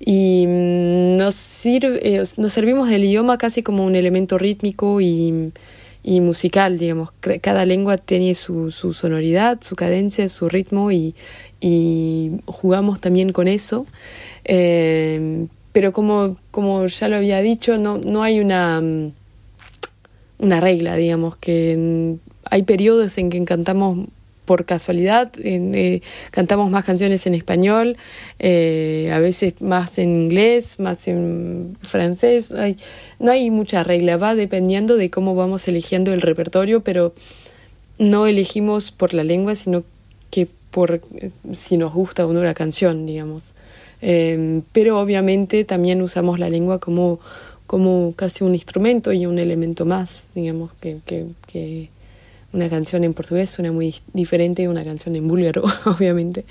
Y 0.05 0.47
nos, 0.47 1.37
sirve, 1.37 2.01
eh, 2.03 2.23
nos 2.37 2.53
servimos 2.53 2.89
del 2.89 3.05
idioma 3.05 3.39
casi 3.39 3.63
como 3.63 3.85
un 3.85 3.95
elemento 3.95 4.37
rítmico 4.37 5.01
y, 5.01 5.53
y 6.03 6.21
musical, 6.21 6.79
digamos. 6.79 7.11
Cada 7.41 7.65
lengua 7.65 7.97
tiene 7.97 8.35
su, 8.35 8.71
su, 8.71 8.93
sonoridad, 8.93 9.59
su 9.61 9.77
cadencia, 9.77 10.29
su 10.29 10.49
ritmo 10.49 10.91
y, 10.91 11.15
y 11.61 12.33
jugamos 12.47 13.01
también 13.01 13.33
con 13.33 13.49
eso. 13.49 13.87
Eh, 14.45 15.47
pero 15.73 15.93
como, 15.93 16.37
como 16.51 16.87
ya 16.87 17.09
lo 17.09 17.17
había 17.17 17.41
dicho, 17.41 17.79
no, 17.79 17.99
no 17.99 18.23
hay 18.23 18.41
una 18.41 18.83
una 20.43 20.61
regla, 20.61 20.97
digamos, 20.97 21.37
que 21.37 22.17
hay 22.51 22.63
periodos 22.65 23.17
en 23.17 23.31
que 23.31 23.43
cantamos 23.45 24.09
por 24.45 24.65
casualidad, 24.65 25.33
eh, 25.39 26.01
cantamos 26.31 26.71
más 26.71 26.85
canciones 26.85 27.27
en 27.27 27.35
español, 27.35 27.97
eh, 28.39 29.11
a 29.13 29.19
veces 29.19 29.61
más 29.61 29.99
en 29.99 30.09
inglés, 30.09 30.81
más 30.81 31.07
en 31.09 31.77
francés, 31.83 32.53
no 33.19 33.31
hay 33.31 33.51
mucha 33.51 33.85
regla, 33.85 34.17
va 34.17 34.35
dependiendo 34.35 34.97
de 34.97 35.11
cómo 35.11 35.35
vamos 35.35 35.69
eligiendo 35.69 36.13
el 36.13 36.23
repertorio, 36.23 36.83
pero 36.83 37.15
no 37.99 38.27
elegimos 38.27 38.91
por 38.91 39.15
la 39.15 39.25
lengua, 39.25 39.55
sino 39.55 39.85
que 40.31 40.49
por 40.71 41.03
eh, 41.17 41.31
si 41.55 41.77
nos 41.77 41.93
gusta 41.93 42.27
o 42.27 42.33
no 42.33 42.43
la 42.43 42.55
canción, 42.55 43.07
digamos. 43.07 43.55
Eh, 44.01 44.63
pero 44.73 44.99
obviamente 44.99 45.65
también 45.65 46.03
usamos 46.03 46.41
la 46.41 46.51
lengua 46.51 46.81
como, 46.81 47.21
como 47.69 48.15
casi 48.17 48.43
un 48.43 48.55
instrumento 48.55 49.13
y 49.13 49.27
un 49.27 49.39
elemento 49.39 49.85
más, 49.85 50.31
digamos, 50.35 50.73
que, 50.75 50.99
que 51.07 51.91
una 52.53 52.69
canción 52.69 53.05
en 53.05 53.15
portugués 53.15 53.51
suena 53.51 53.73
muy 53.73 53.95
diferente 54.13 54.63
de 54.63 54.69
una 54.69 54.85
canción 54.85 55.17
en 55.17 55.27
búlgaro, 55.29 55.65
obviamente. 55.87 56.45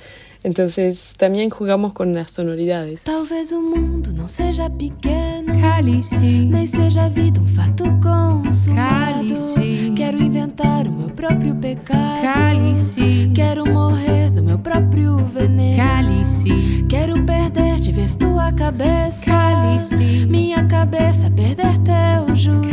Entonces 0.44 1.14
también 1.18 1.52
jugamos 1.52 1.94
con 1.94 2.16
las 2.16 2.32
sonoridades. 2.32 3.04
Talvez 3.04 3.52
o 3.52 3.62
mundo 3.62 4.12
não 4.12 4.28
seja 4.28 4.70
pequeno, 4.72 5.54
Cálice, 5.62 6.26
nem 6.46 6.66
seja 6.66 7.06
a 7.06 7.10
vida 7.10 7.40
um 7.40 7.48
fato 7.48 7.84
consumado. 8.02 9.28
Cálice. 9.36 9.94
Quero 9.96 10.18
inventar 10.18 10.88
o 10.88 10.92
meu 10.92 11.10
próprio 11.12 11.54
pecado. 11.56 12.24
cálice, 12.24 13.30
Quero 13.36 13.66
morrer 13.68 14.32
do 14.32 14.42
meu 14.42 14.58
próprio 14.58 15.18
veneno. 15.18 15.78
cálice, 15.78 16.50
Quero 16.90 17.24
perder 17.24 17.80
de 17.80 17.92
vez 17.92 18.16
tua 18.16 18.52
cabeça. 18.52 19.26
cálice, 19.32 20.26
Minha 20.26 20.66
cabeça 20.68 21.30
perder 21.30 21.78
teu 21.84 22.36
juízo. 22.36 22.72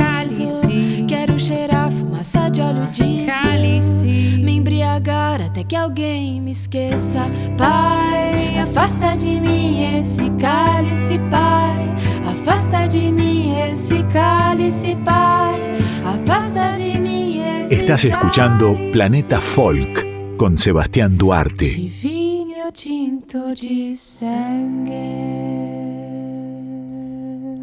Cálice. 2.19 2.33
Fumaça 2.33 2.51
de 2.51 2.61
óleo 2.61 2.87
diesel. 2.87 3.27
cálice, 3.27 4.39
Me 4.39 4.53
embriagar 4.53 5.43
até 5.43 5.65
que 5.65 5.77
alguém 5.77 6.41
me 6.41 6.51
esqueça. 6.51 7.27
Pai, 7.57 8.59
afasta 8.59 9.17
de 9.17 9.41
mim 9.41 9.99
esse 9.99 10.29
cálice, 10.39 11.19
Pai. 11.31 11.97
Afasta 12.27 12.87
de 12.89 13.11
mim 13.11 13.55
esse 13.71 14.03
cálice, 14.13 14.97
Pai. 15.05 15.59
Afasta 16.05 16.73
de 16.73 16.99
mim 16.99 17.41
esse 17.61 17.75
Estás 17.75 18.05
escuchando 18.05 18.77
Planeta 18.93 19.41
Folk 19.41 20.37
con 20.37 20.57
Sebastián 20.59 21.17
Duarte. 21.17 21.67
de 21.71 21.89
vinho 21.89 22.73
tinto 22.73 23.55
de 23.55 23.95
sangue. 23.95 25.39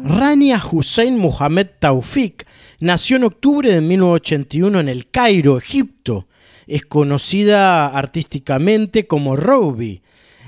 Rania 0.04 0.60
Hussein 0.72 1.18
Mohamed 1.18 1.66
Taufik 1.80 2.44
nació 2.80 3.16
en 3.16 3.24
octubre 3.24 3.72
de 3.72 3.80
1981 3.80 4.80
en 4.80 4.88
el 4.88 5.10
Cairo, 5.10 5.58
Egipto. 5.58 6.26
Es 6.66 6.84
conocida 6.84 7.86
artísticamente 7.88 9.06
como 9.06 9.36
Roby. 9.36 10.02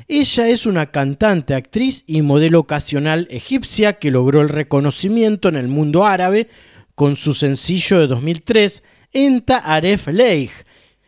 Ella 0.08 0.48
es 0.48 0.66
una 0.66 0.90
cantante, 0.90 1.54
actriz 1.54 2.04
y 2.06 2.22
modelo 2.22 2.60
ocasional 2.60 3.28
egipcia 3.30 3.94
que 3.94 4.10
logró 4.10 4.40
el 4.40 4.48
reconocimiento 4.48 5.48
en 5.48 5.56
el 5.56 5.68
mundo 5.68 6.06
árabe 6.06 6.48
con 6.94 7.14
su 7.14 7.34
sencillo 7.34 8.00
de 8.00 8.06
2003, 8.06 8.82
Enta 9.12 9.58
Aref 9.58 10.08
Leigh. 10.08 10.50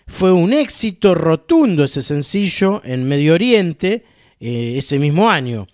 Fue 0.06 0.32
un 0.32 0.52
éxito 0.52 1.14
rotundo 1.14 1.84
ese 1.84 2.02
sencillo 2.02 2.82
en 2.84 3.08
Medio 3.08 3.34
Oriente 3.34 4.04
eh, 4.38 4.74
ese 4.76 4.98
mismo 4.98 5.30
año. 5.30 5.66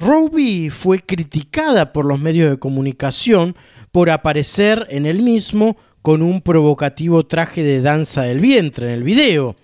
Roby 0.00 0.70
fue 0.70 1.00
criticada 1.00 1.92
por 1.92 2.04
los 2.04 2.18
medios 2.18 2.50
de 2.50 2.58
comunicación 2.58 3.54
por 3.92 4.10
aparecer 4.10 4.86
en 4.90 5.06
el 5.06 5.22
mismo 5.22 5.76
con 6.00 6.22
un 6.22 6.40
provocativo 6.40 7.24
traje 7.24 7.62
de 7.62 7.80
danza 7.80 8.22
del 8.22 8.40
vientre 8.40 8.88
en 8.88 8.92
el 8.94 9.04
video. 9.04 9.54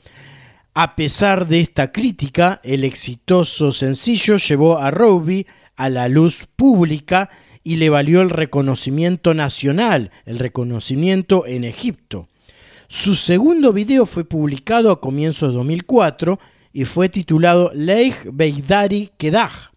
A 0.75 0.95
pesar 0.95 1.49
de 1.49 1.61
esta 1.61 1.91
crítica, 1.91 2.61
el 2.63 2.85
exitoso 2.85 3.73
sencillo 3.73 4.37
llevó 4.37 4.79
a 4.79 4.93
Roby 4.93 5.47
a 5.75 5.89
la 5.89 6.09
luz 6.09 6.47
pública 6.55 7.31
y 7.65 7.77
le 7.77 7.91
valió 7.91 8.21
el 8.21 8.31
reconocimiento 8.31 9.35
nacional, 9.35 10.13
el 10.27 10.39
reconocimiento 10.39 11.47
en 11.47 11.65
Egipto. 11.65 12.29
Su 12.87 13.17
segundo 13.17 13.73
video 13.73 14.07
fue 14.07 14.25
publicado 14.25 14.93
a 14.93 15.01
comienzos 15.01 15.51
de 15.51 15.57
2004 15.57 16.39
y 16.73 16.85
fue 16.85 17.09
titulado 17.09 17.73
Leigh 17.75 18.31
Beidari 18.33 19.11
Kedah. 19.19 19.73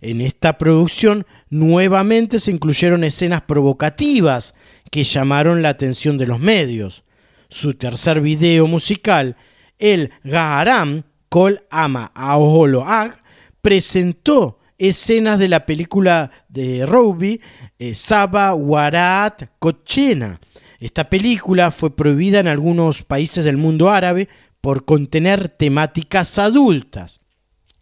En 0.00 0.20
esta 0.20 0.56
producción 0.56 1.26
nuevamente 1.50 2.38
se 2.38 2.50
incluyeron 2.50 3.04
escenas 3.04 3.42
provocativas 3.42 4.54
que 4.90 5.04
llamaron 5.04 5.62
la 5.62 5.70
atención 5.70 6.18
de 6.18 6.26
los 6.26 6.38
medios. 6.40 7.04
Su 7.48 7.74
tercer 7.74 8.20
video 8.20 8.66
musical, 8.66 9.36
El 9.78 10.10
Gaharam 10.24 11.04
Kol 11.28 11.60
Ama 11.70 12.12
Aolo 12.14 12.84
Ag, 12.86 13.18
presentó 13.62 14.58
escenas 14.78 15.38
de 15.38 15.48
la 15.48 15.66
película 15.66 16.30
de 16.48 16.86
Roby, 16.86 17.40
eh, 17.78 17.94
Saba 17.94 18.54
Warat 18.54 19.50
Kochena. 19.58 20.40
Esta 20.78 21.10
película 21.10 21.70
fue 21.70 21.94
prohibida 21.94 22.38
en 22.38 22.46
algunos 22.46 23.02
países 23.02 23.44
del 23.44 23.56
mundo 23.56 23.90
árabe 23.90 24.28
por 24.60 24.84
contener 24.84 25.48
temáticas 25.48 26.38
adultas. 26.38 27.20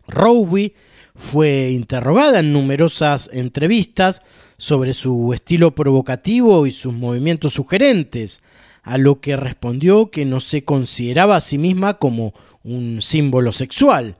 Roby 0.08 0.74
fue 1.16 1.70
interrogada 1.70 2.40
en 2.40 2.52
numerosas 2.52 3.30
entrevistas 3.32 4.22
sobre 4.58 4.92
su 4.92 5.32
estilo 5.32 5.74
provocativo 5.74 6.66
y 6.66 6.70
sus 6.70 6.92
movimientos 6.92 7.54
sugerentes, 7.54 8.40
a 8.82 8.98
lo 8.98 9.20
que 9.20 9.36
respondió 9.36 10.10
que 10.10 10.24
no 10.24 10.40
se 10.40 10.64
consideraba 10.64 11.36
a 11.36 11.40
sí 11.40 11.58
misma 11.58 11.94
como 11.94 12.34
un 12.62 13.02
símbolo 13.02 13.50
sexual. 13.52 14.16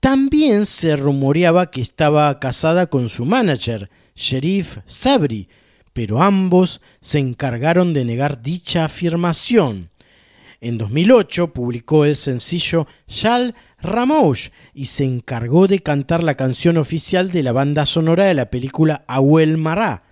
También 0.00 0.66
se 0.66 0.96
rumoreaba 0.96 1.70
que 1.70 1.80
estaba 1.80 2.38
casada 2.38 2.88
con 2.88 3.08
su 3.08 3.24
manager, 3.24 3.88
Sherif 4.14 4.78
Sabri, 4.86 5.48
pero 5.94 6.22
ambos 6.22 6.82
se 7.00 7.18
encargaron 7.18 7.94
de 7.94 8.04
negar 8.04 8.42
dicha 8.42 8.84
afirmación. 8.84 9.90
En 10.64 10.78
2008 10.78 11.52
publicó 11.52 12.06
el 12.06 12.16
sencillo 12.16 12.86
Shal 13.06 13.54
Ramouche 13.82 14.50
y 14.72 14.86
se 14.86 15.04
encargó 15.04 15.66
de 15.66 15.80
cantar 15.80 16.24
la 16.24 16.36
canción 16.36 16.78
oficial 16.78 17.30
de 17.30 17.42
la 17.42 17.52
banda 17.52 17.84
sonora 17.84 18.24
de 18.24 18.32
la 18.32 18.48
película 18.48 19.04
Abuel 19.06 19.58
Mará. 19.58 20.04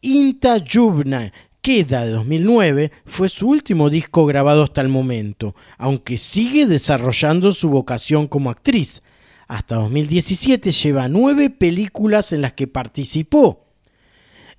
Inta 0.00 0.56
Jubna 0.68 1.32
Queda 1.60 2.04
de 2.04 2.10
2009 2.10 2.90
fue 3.04 3.28
su 3.28 3.50
último 3.50 3.88
disco 3.88 4.26
grabado 4.26 4.64
hasta 4.64 4.80
el 4.80 4.88
momento, 4.88 5.54
aunque 5.78 6.18
sigue 6.18 6.66
desarrollando 6.66 7.52
su 7.52 7.68
vocación 7.68 8.26
como 8.26 8.50
actriz. 8.50 9.04
Hasta 9.46 9.76
2017 9.76 10.72
lleva 10.72 11.06
nueve 11.06 11.50
películas 11.50 12.32
en 12.32 12.42
las 12.42 12.54
que 12.54 12.66
participó. 12.66 13.61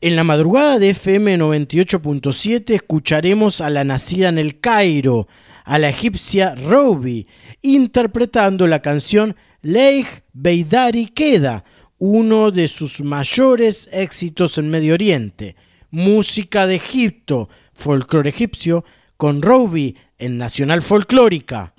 En 0.04 0.18
la 0.18 0.26
madrugada 0.26 0.80
de 0.80 0.90
FM 0.90 1.38
98.7 1.38 2.74
escucharemos 2.74 3.62
a 3.62 3.70
la 3.70 3.86
nacida 3.86 4.28
en 4.28 4.38
el 4.38 4.60
Cairo, 4.60 5.30
a 5.64 5.80
la 5.80 5.88
egipcia 5.88 6.56
Roby, 6.56 7.26
interpretando 7.62 8.68
la 8.68 8.82
canción 8.82 9.38
Leigh 9.62 10.06
Beidari 10.34 11.06
Queda, 11.06 11.64
uno 12.00 12.52
de 12.52 12.68
sus 12.68 13.00
mayores 13.00 13.88
éxitos 13.94 14.58
en 14.58 14.70
Medio 14.70 14.96
Oriente. 14.96 15.56
Música 15.90 16.68
de 16.68 16.76
Egipto, 16.76 17.48
folclore 17.74 18.30
egipcio, 18.30 18.84
con 19.16 19.42
Roby 19.42 19.96
en 20.18 20.38
Nacional 20.38 20.82
Folclórica. 20.82 21.74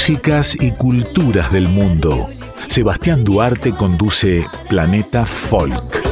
Músicas 0.00 0.56
y 0.58 0.70
culturas 0.70 1.52
del 1.52 1.68
mundo. 1.68 2.30
Sebastián 2.68 3.22
Duarte 3.22 3.74
conduce 3.74 4.46
Planeta 4.66 5.26
Folk. 5.26 6.02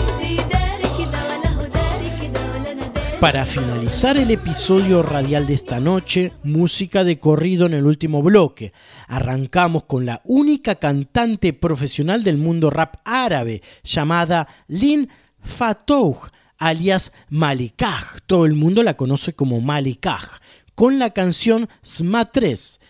Para 3.19 3.47
finalizar 3.47 4.19
el 4.19 4.31
episodio 4.31 5.03
radial 5.03 5.47
de 5.47 5.55
esta 5.55 5.81
noche, 5.81 6.33
música 6.43 7.03
de 7.03 7.19
corrido 7.19 7.65
en 7.65 7.73
el 7.73 7.87
último 7.87 8.23
bloque. 8.23 8.75
Arrancamos 9.07 9.85
con 9.85 10.05
la 10.05 10.21
única 10.27 10.75
cantante 10.75 11.55
profesional 11.55 12.23
del 12.23 12.37
mundo 12.37 12.69
rap 12.69 12.97
árabe, 13.07 13.63
llamada 13.83 14.49
Lin 14.67 15.09
Fatouh, 15.41 16.15
alias 16.59 17.11
Malikah. 17.31 18.17
Todo 18.27 18.45
el 18.45 18.53
mundo 18.53 18.83
la 18.83 18.99
conoce 18.99 19.33
como 19.33 19.63
Malikah, 19.63 20.43
con 20.75 20.99
la 20.99 21.15
canción 21.15 21.71
Sma 21.83 22.27
3. 22.27 22.81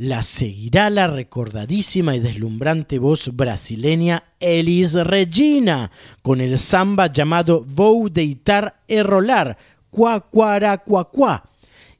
La 0.00 0.22
seguirá 0.22 0.90
la 0.90 1.08
recordadísima 1.08 2.14
y 2.14 2.20
deslumbrante 2.20 3.00
voz 3.00 3.34
brasileña 3.34 4.22
Elis 4.38 4.94
Regina, 4.94 5.90
con 6.22 6.40
el 6.40 6.60
samba 6.60 7.08
llamado 7.08 7.64
Vou 7.66 8.08
deitar 8.08 8.80
e 8.86 9.02
rolar, 9.02 9.58
cuacuaracuacuá. 9.90 11.50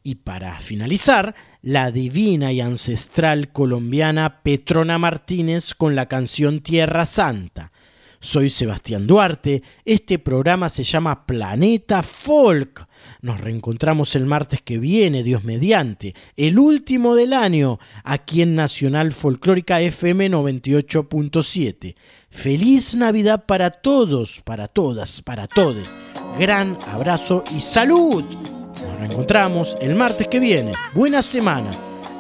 Y 0.05 0.15
para 0.15 0.61
finalizar, 0.61 1.35
la 1.61 1.91
divina 1.91 2.53
y 2.53 2.61
ancestral 2.61 3.51
colombiana 3.51 4.45
Petrona 4.45 4.97
Martínez 4.99 5.75
con 5.75 5.97
la 5.97 6.07
canción 6.07 6.61
Tierra 6.61 7.05
Santa. 7.05 7.73
Soy 8.21 8.51
Sebastián 8.51 9.07
Duarte, 9.07 9.63
este 9.85 10.19
programa 10.19 10.69
se 10.69 10.83
llama 10.83 11.25
Planeta 11.25 12.03
Folk. 12.03 12.87
Nos 13.23 13.41
reencontramos 13.41 14.17
el 14.17 14.27
martes 14.27 14.61
que 14.61 14.79
viene, 14.79 15.23
Dios 15.23 15.45
mediante, 15.45 16.17
el 16.37 16.59
último 16.59 17.15
del 17.15 17.33
año, 17.33 17.79
aquí 18.03 18.43
en 18.43 18.57
Nacional 18.57 19.13
Folclórica 19.13 19.81
FM 19.81 20.31
98.7. 20.31 21.95
Feliz 22.29 22.97
Navidad 22.97 23.47
para 23.47 23.71
todos, 23.71 24.43
para 24.45 24.67
todas, 24.67 25.23
para 25.23 25.47
todos. 25.47 25.97
Gran 26.37 26.77
abrazo 26.89 27.45
y 27.57 27.61
salud. 27.61 28.25
Nos 28.25 28.99
reencontramos 28.99 29.77
el 29.81 29.95
martes 29.95 30.27
que 30.27 30.41
viene. 30.41 30.73
Buena 30.93 31.23
semana. 31.23 31.71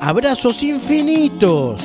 Abrazos 0.00 0.62
infinitos. 0.62 1.84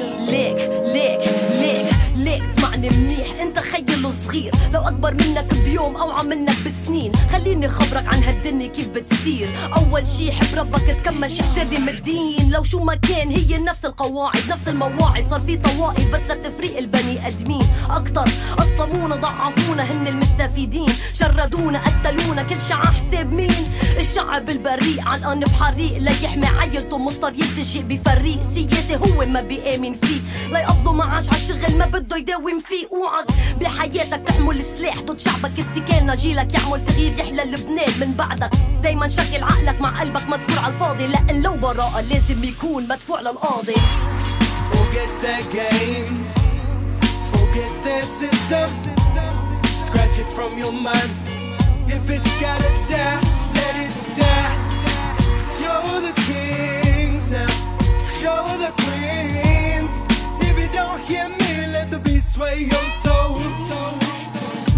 صغير. 4.33 4.51
لو 4.73 4.81
أكبر 4.81 5.13
منك 5.13 5.53
بيوم 5.53 5.95
اوعى 5.95 6.27
منك 6.27 6.55
بسنين 6.65 7.11
خليني 7.31 7.67
خبرك 7.67 8.07
عن 8.07 8.23
هالدنيا 8.23 8.67
كيف 8.67 8.89
بتصير. 8.89 9.47
أول 9.77 10.07
شي 10.07 10.31
حب 10.31 10.57
ربك 10.57 10.97
تكمش 11.03 11.39
احترم 11.39 11.89
الدين. 11.89 12.51
لو 12.51 12.63
شو 12.63 12.79
ما 12.79 12.95
كان 12.95 13.29
هي 13.29 13.57
نفس 13.57 13.85
القواعد 13.85 14.41
نفس 14.49 14.67
المواعظ 14.67 15.29
صار 15.29 15.39
في 15.39 15.57
طوائف 15.57 16.07
بس 16.07 16.21
لتفريق 16.29 16.77
البني 16.77 17.27
أدمين. 17.27 17.67
أكتر 17.89 18.25
قصمونا 18.57 19.15
ضعفونا 19.15 19.83
هن 19.83 20.07
المستفيدين. 20.07 20.93
شردونا 21.13 21.79
قتلونا 21.79 22.43
كل 22.43 22.61
شي 22.67 22.73
حساب 22.73 23.33
مين؟ 23.33 23.71
الشعب 23.99 24.49
البريء 24.49 25.01
علقان 25.01 25.39
بحريق. 25.39 25.97
لا 25.97 26.11
يحمي 26.11 26.47
عيلته 26.47 26.97
مضطر 26.97 27.33
يلتجئ 27.33 27.81
بفريق. 27.83 28.39
سياسي 28.53 28.95
هو 28.95 29.25
ما 29.25 29.41
بيآمن 29.41 29.93
فيه. 29.93 30.21
لا 30.51 30.59
يقبضوا 30.59 30.93
معاش 30.93 31.29
عالشغل 31.29 31.77
ما 31.77 31.85
بده 31.85 32.17
يداوم 32.17 32.59
فيه. 32.59 32.87
أوعك 32.93 33.27
بحياتك 33.61 34.22
تحمل 34.25 34.63
سلاح 34.77 34.97
ضد 35.01 35.19
شعبك 35.19 35.51
اتكالنا 35.59 36.15
جيلك 36.15 36.53
يعمل 36.53 36.85
تغيير 36.85 37.19
يحلى 37.19 37.43
لبنان 37.43 37.91
من 38.01 38.13
بعدك 38.13 38.51
دايما 38.83 39.07
شغل 39.07 39.43
عقلك 39.43 39.81
مع 39.81 40.01
قلبك 40.01 40.27
مدفوع 40.29 40.63
على 40.63 40.73
الفاضي 40.73 41.07
لأن 41.07 41.41
لو 41.41 41.53
براءة 41.53 42.01
لازم 42.01 42.43
يكون 42.43 42.87
مدفوع 42.87 43.21
للقاضي 43.21 43.75
Forget 44.73 45.11
their 45.21 45.43
games, 45.61 46.29
forget 47.33 47.73
their 47.83 48.03
system. 48.03 48.69
Scratch 49.85 50.17
it 50.23 50.29
from 50.37 50.57
your 50.57 50.71
mind. 50.87 51.11
If 51.95 52.09
it's 52.15 52.33
gotta 52.41 52.71
die, 52.93 53.21
let 53.57 53.75
it 53.85 53.93
die. 54.19 54.55
Show 55.57 55.81
the 56.07 56.13
kings 56.29 57.29
now, 57.29 57.53
show 58.19 58.41
the 58.63 58.71
queens. 58.83 59.93
If 60.47 60.55
you 60.61 60.69
don't 60.79 60.99
hear 61.09 61.27
me, 61.41 61.51
let 61.75 61.91
the 61.91 61.99
beat 61.99 62.23
sway 62.23 62.57
your 62.73 62.87
soul. 63.03 64.02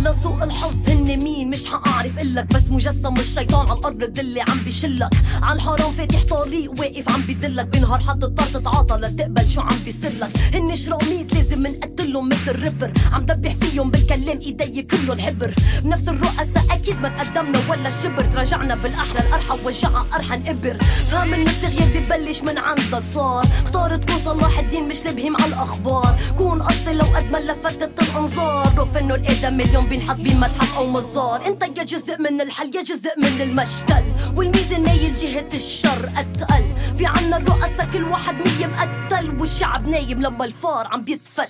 لسوء 0.06 0.44
الحظ 0.44 0.90
هن 0.90 1.24
مين؟ 1.24 1.50
مش 1.50 1.68
حقعرف 1.68 2.20
إلك. 2.22 2.46
بس 2.54 2.62
مجسم 2.70 3.14
الشيطان 3.20 3.70
على 3.70 3.80
الأرض 3.80 4.20
اللي 4.20 4.42
عم 4.42 4.60
بيشلك. 4.66 5.10
على 5.42 5.56
الحرام 5.56 5.92
فاتح 5.92 6.24
طريق 6.24 6.72
واقف 6.80 7.10
عم 7.10 7.22
بيدلك. 7.28 7.66
بنهار 7.66 8.00
حط 8.00 8.24
الطار 8.24 8.48
تتعاطى 8.48 8.96
لتقبل 8.96 9.50
شو 9.50 9.62
عم 9.62 9.78
بيصيرلك. 9.86 10.30
هن 10.54 10.76
شراميط 10.76 11.34
لازم 11.34 11.60
منقتلهم 11.60 12.30
مثل 12.30 12.60
ريبر. 12.60 12.94
عم 13.12 13.26
دبح 13.26 13.54
فيهم 13.56 13.92
بالكلام 13.92 14.40
إيدي 14.40 14.82
كلهم 14.82 15.20
حبر. 15.20 15.54
بنفس 15.84 16.10
الرؤساء 16.10 16.66
أكيد 16.72 17.02
ما 17.02 17.10
تقدمنا 17.10 17.60
ولا 17.70 17.90
شبر. 17.90 18.26
تراجعنا 18.26 18.76
بالأحرى 18.76 19.20
الارحى 19.28 19.58
وجعها 19.66 20.06
ارحى 20.16 20.38
نقبر 20.38 20.78
فهم 21.12 21.34
ان 21.34 21.48
التغيير 21.48 21.88
ببلش 21.96 22.42
من 22.42 22.58
عندك 22.58 23.04
صار. 23.14 23.46
اختار 23.64 23.96
تكون 23.98 24.20
صلاح 24.26 24.60
الدين 24.60 24.88
مش 24.88 25.06
لبهيم 25.06 25.36
على 25.36 25.48
الأخبار. 25.48 26.20
كون 26.38 26.62
اصلي 26.62 26.94
لو 26.94 27.06
قد 27.06 27.32
ما 27.32 27.38
لفتت 27.38 28.04
الأنظار. 28.04 28.76
روف 28.78 28.98
انه 28.98 29.16
الادم 29.16 29.62
اليوم 29.62 29.86
بينحط 29.96 30.18
بمتحف 30.20 30.78
أو 30.78 30.88
مزار. 30.88 31.46
انت 31.46 31.78
يا 31.78 31.84
جزء 31.84 32.18
من 32.20 32.42
الحل 32.42 32.76
يا 32.76 32.82
جزء 32.82 33.10
من 33.18 33.42
المشتل. 33.42 34.04
والميزان 34.36 34.84
مايل 34.84 35.14
جهة 35.14 35.50
الشر 35.54 36.10
أتقل. 36.18 36.66
في 36.98 37.06
عنا 37.06 37.38
الرؤساء 37.38 37.90
كل 37.94 38.04
واحد 38.04 38.36
مية 38.36 38.68
مقتل 38.68 39.40
والشعب 39.40 39.88
نايم 39.88 40.22
لما 40.22 40.46
الفار 40.46 40.88
عم 40.88 41.04
بيتفتل. 41.04 41.46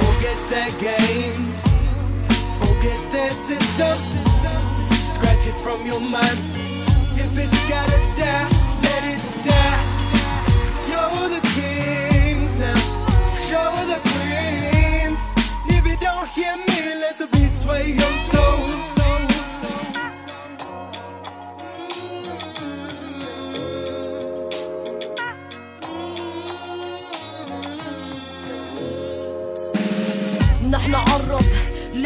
Forget 0.00 0.38
their 0.52 0.70
games, 0.88 1.58
forget 2.60 3.00
their 3.12 3.32
system. 3.48 3.98
Scratch 5.14 5.46
it 5.50 5.58
from 5.64 5.80
your 5.90 6.00
mind. 6.00 6.42
If 7.24 7.32
it's 7.42 7.62
gotta 7.72 8.00
die, 8.20 8.48
let 8.84 9.02
it 9.12 9.22
die. 9.48 9.82
Show 10.84 11.10
the 11.34 11.42
kings 11.58 12.52
now, 12.64 12.80
show 13.48 13.70
the 13.90 13.98
hear 16.34 16.56
me, 16.56 16.94
let 17.00 17.18
the 17.18 17.26
beat 17.26 17.52
sway 17.52 17.92
your 17.92 18.18
soul. 18.30 18.75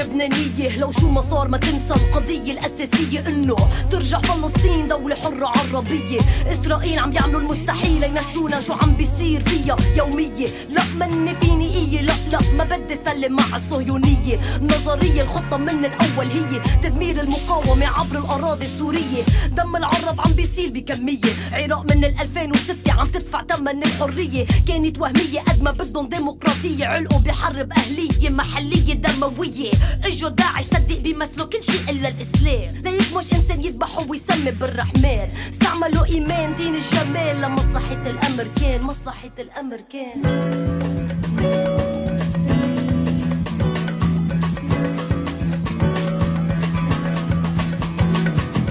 لبنانية 0.01 0.77
لو 0.77 0.93
شو 0.93 1.11
ما 1.11 1.21
صار 1.21 1.49
ما 1.49 1.59
تنسى 1.59 2.05
القضية 2.05 2.53
الأساسية 2.53 3.29
إنه 3.29 3.57
ترجع 3.91 4.21
فلسطين 4.21 4.87
دولة 4.87 5.15
حرة 5.15 5.53
عربية. 5.57 6.19
إسرائيل 6.47 6.99
عم 6.99 7.13
يعملوا 7.13 7.41
المستحيل 7.41 8.03
ينسونا 8.03 8.61
شو 8.61 8.73
عم 8.73 8.95
بيصير 8.95 9.41
فيها 9.43 9.77
يومية. 9.97 10.47
لا 10.71 10.83
مني 11.01 11.35
فيني 11.35 11.75
إية 11.75 12.01
لا 12.01 12.13
لا 12.31 12.39
ما 12.53 12.65
بدي 12.65 12.99
سلم 13.07 13.37
مع 13.37 13.57
الصهيونية. 13.57 14.59
نظرية 14.63 15.23
الخطة 15.23 15.57
من 15.57 15.85
الأول 15.85 16.27
هي 16.27 16.61
تدمير 16.83 17.21
المقاومة 17.21 17.87
عبر 17.87 18.19
الأراضي 18.19 18.67
السورية. 18.67 19.23
دم 19.53 19.77
العرب 19.77 20.21
عم 20.21 20.33
بيسيل 20.33 20.71
بكمية. 20.71 21.33
عراق 21.53 21.83
من 21.95 22.05
ال 22.05 22.21
2006 22.21 22.93
عم 22.93 23.07
تدفع 23.07 23.45
ثمن 23.45 23.83
الحرية. 23.83 24.47
كانت 24.69 24.99
وهمية 24.99 25.41
قد 25.41 25.63
ما 25.63 25.71
بدهم 25.71 26.09
ديمقراطية 26.09 26.87
علقوا 26.87 27.19
بحرب 27.19 27.73
أهلية 27.73 28.31
محلية 28.31 28.95
دموية. 28.95 29.71
اجوا 30.05 30.28
داعش 30.28 30.64
صدق 30.64 30.99
بيمثلوا 30.99 31.47
كل 31.47 31.62
شيء 31.62 31.91
إلا 31.91 32.09
الإسلام. 32.09 32.82
ليك 32.84 33.16
مش 33.16 33.24
إنسان 33.34 33.64
يذبحوا 33.64 34.05
ويسمي 34.09 34.51
بالرحمن. 34.51 35.28
استعملوا 35.51 36.05
إيمان 36.05 36.57
دين 36.57 36.74
الجمال 36.74 37.41
لمصلحة 37.41 38.03
الامريكان 38.11 38.82
مصلحة 38.82 39.30
الامريكان 39.38 40.22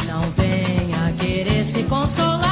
Não 0.07 0.21
venha 0.37 1.13
querer 1.19 1.63
se 1.65 1.83
consolar. 1.83 2.48